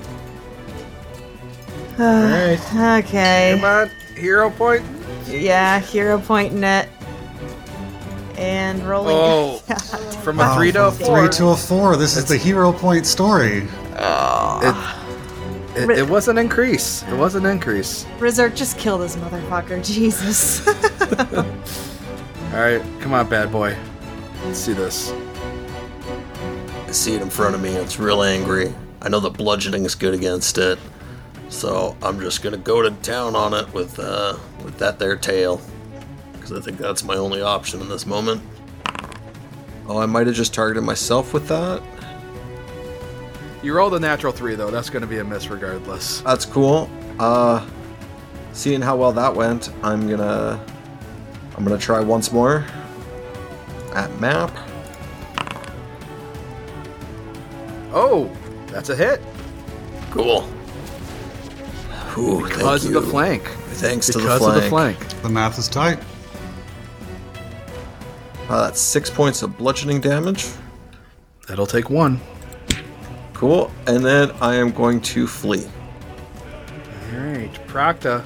[1.98, 2.60] Alright.
[3.04, 3.58] Okay.
[3.60, 4.84] Come on, hero point.
[5.26, 6.88] Yeah, hero point net.
[8.36, 9.16] And rolling.
[9.16, 9.58] Oh,
[10.22, 11.20] from a Wow, three to a four.
[11.20, 11.96] Three to a four.
[11.96, 13.66] This is the hero point story.
[13.98, 14.74] It,
[15.74, 17.02] it, it was an increase.
[17.04, 18.04] It was an increase.
[18.18, 19.82] Rizark, just kill this motherfucker.
[19.94, 20.66] Jesus.
[22.52, 23.76] All right, come on, bad boy.
[24.44, 25.12] Let's see this.
[26.86, 27.70] I see it in front of me.
[27.70, 28.72] It's real angry.
[29.02, 30.78] I know that bludgeoning is good against it,
[31.48, 35.60] so I'm just gonna go to town on it with uh, with that there tail,
[36.32, 38.40] because I think that's my only option in this moment.
[39.88, 41.82] Oh, I might have just targeted myself with that.
[43.62, 44.70] You rolled a natural three, though.
[44.70, 46.20] That's going to be a miss regardless.
[46.20, 46.90] That's cool.
[47.18, 47.66] Uh,
[48.52, 50.64] seeing how well that went, I'm gonna
[51.56, 52.64] I'm gonna try once more
[53.94, 54.50] at map.
[57.98, 58.30] Oh,
[58.66, 59.22] that's a hit
[60.10, 60.46] Cool.
[62.18, 63.00] Ooh, because thank of you.
[63.00, 63.42] the flank.
[63.44, 64.56] Thanks to the Because flank.
[64.56, 64.98] of the flank.
[65.22, 65.98] The math is tight.
[68.48, 70.46] Uh, that's six points of bludgeoning damage.
[71.48, 72.20] That'll take one.
[73.34, 73.70] Cool.
[73.86, 75.66] And then I am going to flee.
[77.14, 78.24] All right, Procta.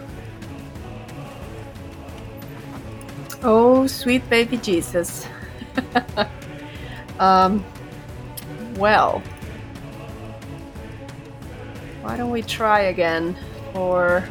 [3.42, 5.26] Oh, sweet baby Jesus.
[7.18, 7.64] um,
[8.76, 9.22] well,
[12.10, 13.36] why don't we try again
[13.72, 14.28] for,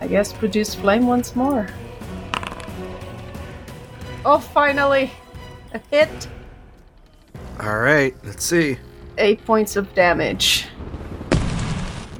[0.00, 1.68] I guess, produce flame once more?
[4.24, 5.10] Oh, finally!
[5.74, 6.28] A hit!
[7.60, 8.78] All right, let's see.
[9.18, 10.68] Eight points of damage.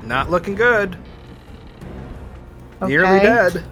[0.02, 0.96] Not looking good.
[2.82, 2.88] Okay.
[2.88, 3.64] Nearly dead.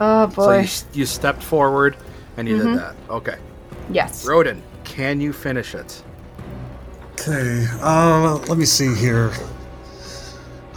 [0.00, 0.60] Oh So boy.
[0.60, 1.94] you, you stepped forward
[2.38, 2.64] and you Mhm.
[2.64, 2.96] did that.
[3.10, 3.36] Okay.
[3.92, 4.26] yes.
[4.26, 6.02] Rodin, can you finish it?
[7.20, 9.30] Okay, uh, let me see here.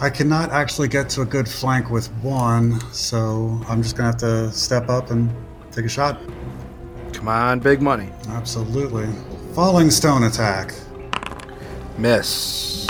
[0.01, 4.17] I cannot actually get to a good flank with one, so I'm just gonna have
[4.17, 5.33] to step up and
[5.71, 6.19] take a shot.
[7.13, 8.09] Come on, big money.
[8.27, 9.07] Absolutely.
[9.53, 10.73] Falling stone attack.
[11.97, 12.87] Miss.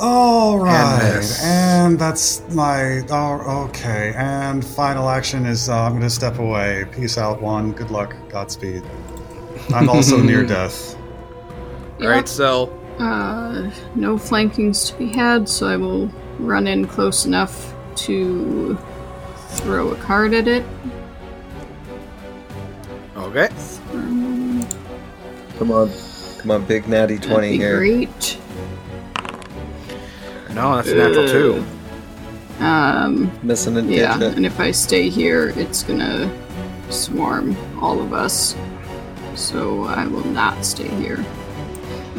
[0.00, 1.44] All right, miss.
[1.44, 3.02] and, that's my.
[3.10, 4.12] Oh, okay.
[4.16, 6.84] And final action is uh, I'm going to step away.
[6.90, 7.70] Peace out, one.
[7.70, 8.16] Good luck.
[8.28, 8.82] Godspeed.
[9.72, 10.96] I'm also near death.
[12.00, 12.77] All right, Cell.
[12.98, 18.76] Uh, no flankings to be had, so I will run in close enough to
[19.50, 20.64] throw a card at it.
[23.16, 23.48] Okay.
[23.92, 24.66] Um,
[25.58, 25.90] Come on.
[26.38, 27.78] Come on, big natty that'd 20 be here.
[27.78, 28.38] great.
[30.54, 31.64] No, that's a natural two.
[32.60, 34.36] Um, Missing a yeah, digit.
[34.36, 36.30] and if I stay here, it's gonna
[36.90, 38.56] swarm all of us.
[39.34, 41.24] So I will not stay here.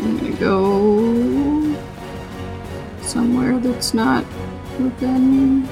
[0.02, 1.76] I'm gonna go
[3.02, 4.24] somewhere that's not
[4.80, 5.68] open.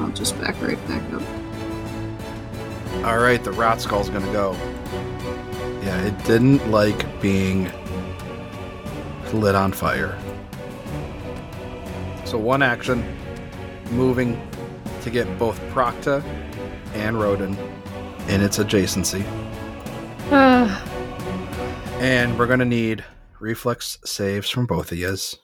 [0.00, 1.22] I'll just back right back up.
[3.04, 4.52] All right, the rat skull's gonna go.
[5.82, 7.70] Yeah, it didn't like being
[9.32, 10.18] lit on fire.
[12.24, 13.04] So one action,
[13.90, 14.40] moving
[15.02, 16.24] to get both Procta
[16.94, 17.56] and Rodin
[18.28, 19.24] in its adjacency,
[20.30, 20.80] Uh,
[22.00, 23.04] and we're gonna need
[23.40, 25.36] reflex saves from both of yous.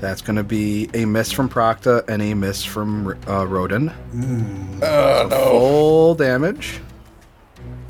[0.00, 3.90] That's gonna be a miss from Procta and a miss from uh, Rodin.
[4.12, 4.80] Mm.
[4.80, 6.80] So Full damage.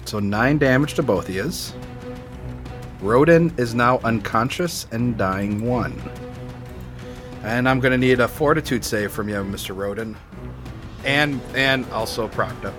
[0.06, 1.74] So nine damage to both of yous.
[3.00, 6.00] Rodin is now unconscious and dying one.
[7.42, 9.76] And I'm gonna need a fortitude save from you, Mr.
[9.76, 10.16] Rodin.
[11.04, 12.72] And and also Procta.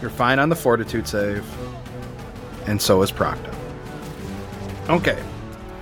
[0.00, 1.44] You're fine on the fortitude save.
[2.68, 3.54] And so is Procta.
[4.90, 5.18] Okay.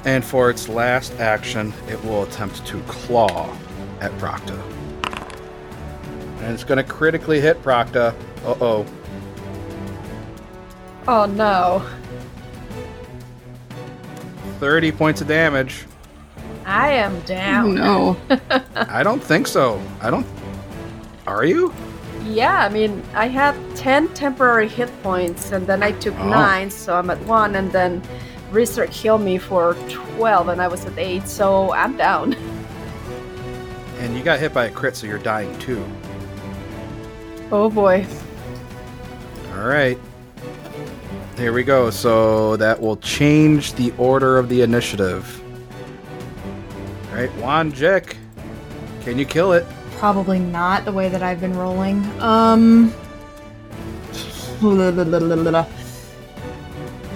[0.04, 3.52] And for its last action, it will attempt to claw
[4.00, 4.56] at Procta.
[6.42, 8.14] And it's going to critically hit Procta.
[8.44, 8.86] Uh oh.
[11.08, 11.84] oh no.
[14.60, 15.86] 30 points of damage.
[16.64, 17.74] I am down.
[17.74, 18.16] no.
[18.76, 19.82] I don't think so.
[20.00, 20.26] I don't.
[21.26, 21.74] Are you?
[22.28, 26.28] Yeah, I mean, I had 10 temporary hit points, and then I took Oh.
[26.28, 28.02] 9, so I'm at 1, and then
[28.50, 32.36] Rizerk healed me for 12, and I was at 8, so I'm down.
[33.98, 35.82] And you got hit by a crit, so you're dying too.
[37.50, 38.06] Oh boy.
[39.54, 39.98] All right.
[41.38, 41.88] Here we go.
[41.88, 45.42] So that will change the order of the initiative.
[47.10, 48.18] All right, Juan Jick.
[49.00, 49.64] Can you kill it?
[50.06, 51.98] Probably not the way that I've been rolling.
[52.20, 52.94] Um.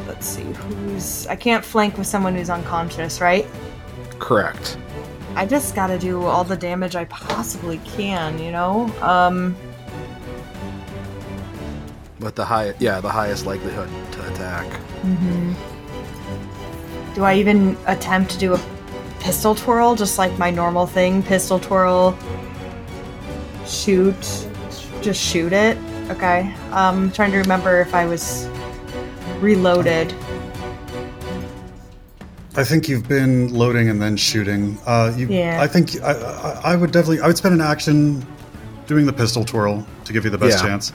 [0.09, 1.29] Let's see who's.
[1.29, 3.47] I can't flank with someone who's unconscious, right?
[4.19, 4.77] Correct.
[5.37, 8.93] I just gotta do all the damage I possibly can, you know?
[9.03, 9.55] Um.
[12.19, 14.67] With the high, yeah, the highest likelihood to attack.
[17.15, 18.61] Do I even attempt to do a
[19.21, 21.23] pistol twirl, just like my normal thing?
[21.23, 22.19] Pistol twirl,
[23.71, 24.49] shoot,
[25.03, 25.77] just shoot it.
[26.11, 26.53] Okay.
[26.73, 28.49] Um, trying to remember if I was
[29.41, 30.13] reloaded.
[32.57, 34.77] I think you've been loading and then shooting.
[34.85, 35.63] Uh, you, Yeah.
[35.63, 37.21] I think I, I, I would definitely.
[37.21, 38.27] I would spend an action
[38.87, 40.69] doing the pistol twirl to give you the best Yeah.
[40.69, 40.93] chance.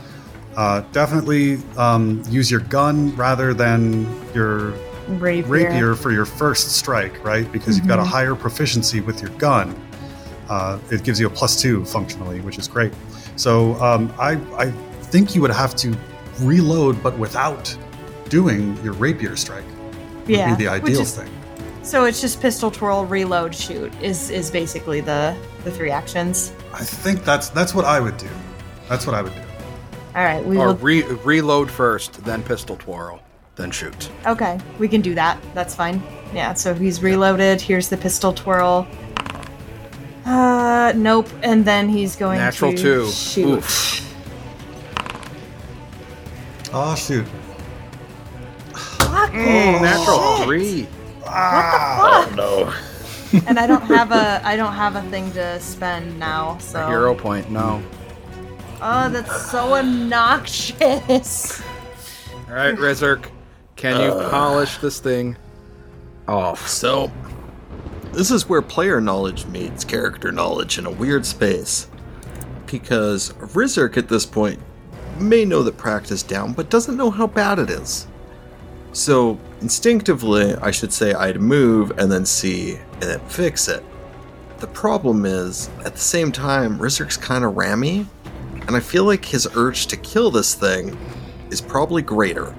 [0.57, 4.73] Uh, definitely um, use your gun rather than your
[5.07, 5.43] Rapier.
[5.47, 7.49] rapier for your first strike, right?
[7.51, 8.07] Because you've got a Mhm.
[8.07, 9.76] higher proficiency with your gun.
[10.49, 12.93] Uh, it gives you a plus two functionally, which is great.
[13.35, 14.71] So um, I, I
[15.11, 15.95] think you would have to
[16.39, 17.75] reload, but without
[18.29, 19.63] doing your rapier strike.
[20.21, 20.55] Would Yeah.
[20.55, 21.29] be the ideal is- thing.
[21.83, 23.93] So it's just pistol twirl, reload, shoot.
[24.01, 26.51] Is is basically the the three actions.
[26.73, 28.27] I think that's that's what I would do.
[28.89, 29.41] That's what I would do.
[30.15, 30.75] All right, we Or will.
[30.77, 33.19] re- reload first, then pistol twirl,
[33.55, 34.09] then shoot.
[34.25, 35.37] Okay, we can do that.
[35.53, 36.01] That's fine.
[36.33, 37.61] Yeah, so he's reloaded.
[37.61, 38.87] Here's the pistol twirl.
[40.26, 41.30] Uh, nope.
[41.43, 43.07] And then he's going Natural to two.
[43.11, 43.47] shoot.
[43.59, 44.01] Oof.
[46.73, 47.26] Oh shoot!
[48.73, 49.32] Fuck.
[49.32, 50.45] Mm, natural Shit.
[50.45, 50.88] three.
[51.26, 52.73] Oh no.
[53.47, 56.57] And I don't have a I don't have a thing to spend now.
[56.59, 57.49] So A hero point.
[57.51, 57.84] No.
[58.82, 61.61] Oh, that's so obnoxious.
[62.47, 63.28] All right, Rizerk.
[63.76, 65.36] Can you polish this thing
[66.30, 66.65] off?
[66.67, 67.11] So,
[68.16, 71.88] this is where player knowledge meets character knowledge in a weird space.
[72.66, 74.59] Because Rizerk at this point
[75.20, 78.07] may know that Procta's down, but doesn't know how bad it is.
[78.91, 83.84] So, instinctively, I should say I'd move and then see and then fix it.
[84.59, 88.07] The problem is, at the same time, Rizerk's kind of rammy,
[88.68, 90.97] and I feel like his urge to kill this thing
[91.51, 92.55] is probably greater.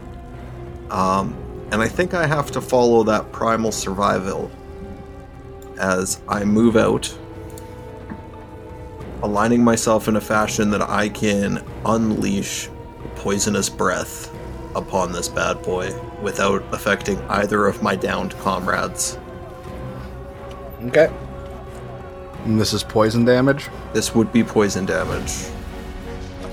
[0.90, 1.36] Um,
[1.72, 4.50] And I think I have to follow that primal survival
[5.78, 7.16] as I move out,
[9.22, 12.68] aligning myself in a fashion that I can unleash
[13.16, 14.32] poisonous breath
[14.74, 19.18] upon this bad boy without affecting either of my downed comrades.
[20.84, 21.10] Okay.
[22.44, 23.68] And this is poison damage.
[23.92, 25.48] This would be poison damage.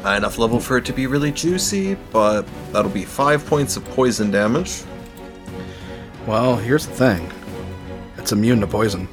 [0.02, 3.86] High enough level for it to be really juicy, but that'll be five points of
[3.86, 4.84] poison damage.
[6.26, 7.32] Well, here's the thing.
[8.18, 9.08] It's immune to poison.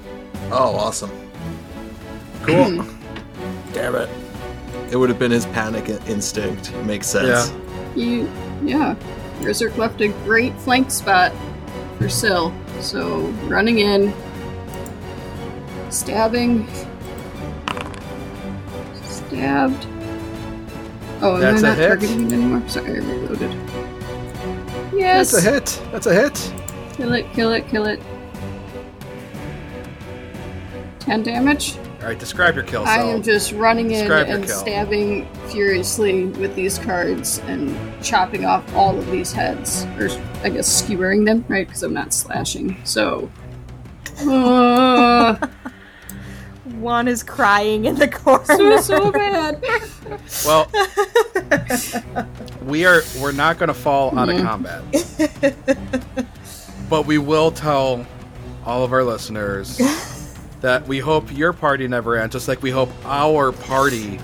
[0.52, 1.10] Oh, awesome.
[2.42, 2.82] Cool.
[2.82, 3.72] Hmm.
[3.72, 4.08] Damn it.
[4.90, 6.74] It would have been his panic instinct.
[6.84, 7.52] Makes sense.
[7.94, 8.28] You,
[8.64, 8.96] yeah.
[9.40, 11.32] Rizerk left a great flank spot
[11.98, 12.52] for Syl.
[12.80, 14.12] So running in,
[15.90, 16.66] stabbing,
[19.04, 19.86] stabbed.
[21.22, 21.86] Oh, am That's a I not hit.
[21.88, 22.68] targeting it anymore?
[22.68, 23.52] Sorry, I reloaded.
[24.94, 25.30] Yes.
[25.30, 25.82] That's a hit.
[25.92, 26.54] That's a hit.
[26.94, 28.00] Kill it, kill it, kill it.
[31.00, 31.76] 10 damage.
[32.00, 32.82] All right, describe your kill.
[32.84, 33.10] I Sal.
[33.10, 34.58] am just running in Describe your and kill.
[34.58, 39.84] stabbing furiously with these cards and chopping off all of these heads.
[39.98, 40.08] Or,
[40.42, 41.66] I guess, skewering them, right?
[41.66, 42.76] Because I'm not slashing.
[42.84, 43.30] So.
[44.26, 45.36] Uh,
[46.80, 48.44] Juan is crying in the corner.
[48.44, 49.62] so, so bad.
[50.44, 50.68] Well,
[52.64, 54.44] we are we're not going to fall out of Mhm.
[54.44, 55.56] combat.
[56.90, 58.04] but we will tell
[58.66, 59.78] all of our listeners
[60.60, 64.18] that we hope your party never ends, just like we hope our party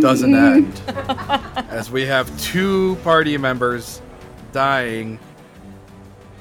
[0.00, 0.88] doesn't mm-hmm.
[0.88, 1.68] end.
[1.70, 4.00] As we have two party members
[4.52, 5.18] dying.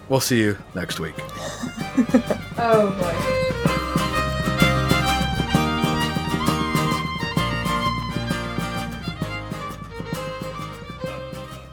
[0.07, 1.15] We'll see you next week.
[2.57, 3.35] oh boy.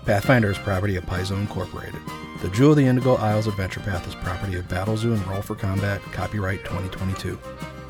[0.04, 2.00] Pathfinder is property of Paizo Incorporated.
[2.42, 5.54] The Jewel of the Indigo Isles Adventure Path is property of Battlezoo and Roll for
[5.54, 7.38] Combat, copyright 2022.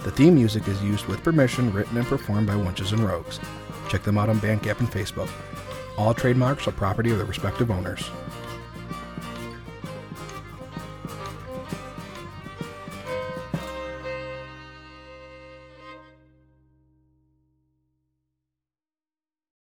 [0.01, 3.41] The theme music is used with permission, written and performed by Wenches and Rogues.
[3.89, 5.31] Check them out on Bandcamp and Facebook.
[5.97, 8.11] All trademarks are property of their respective owners.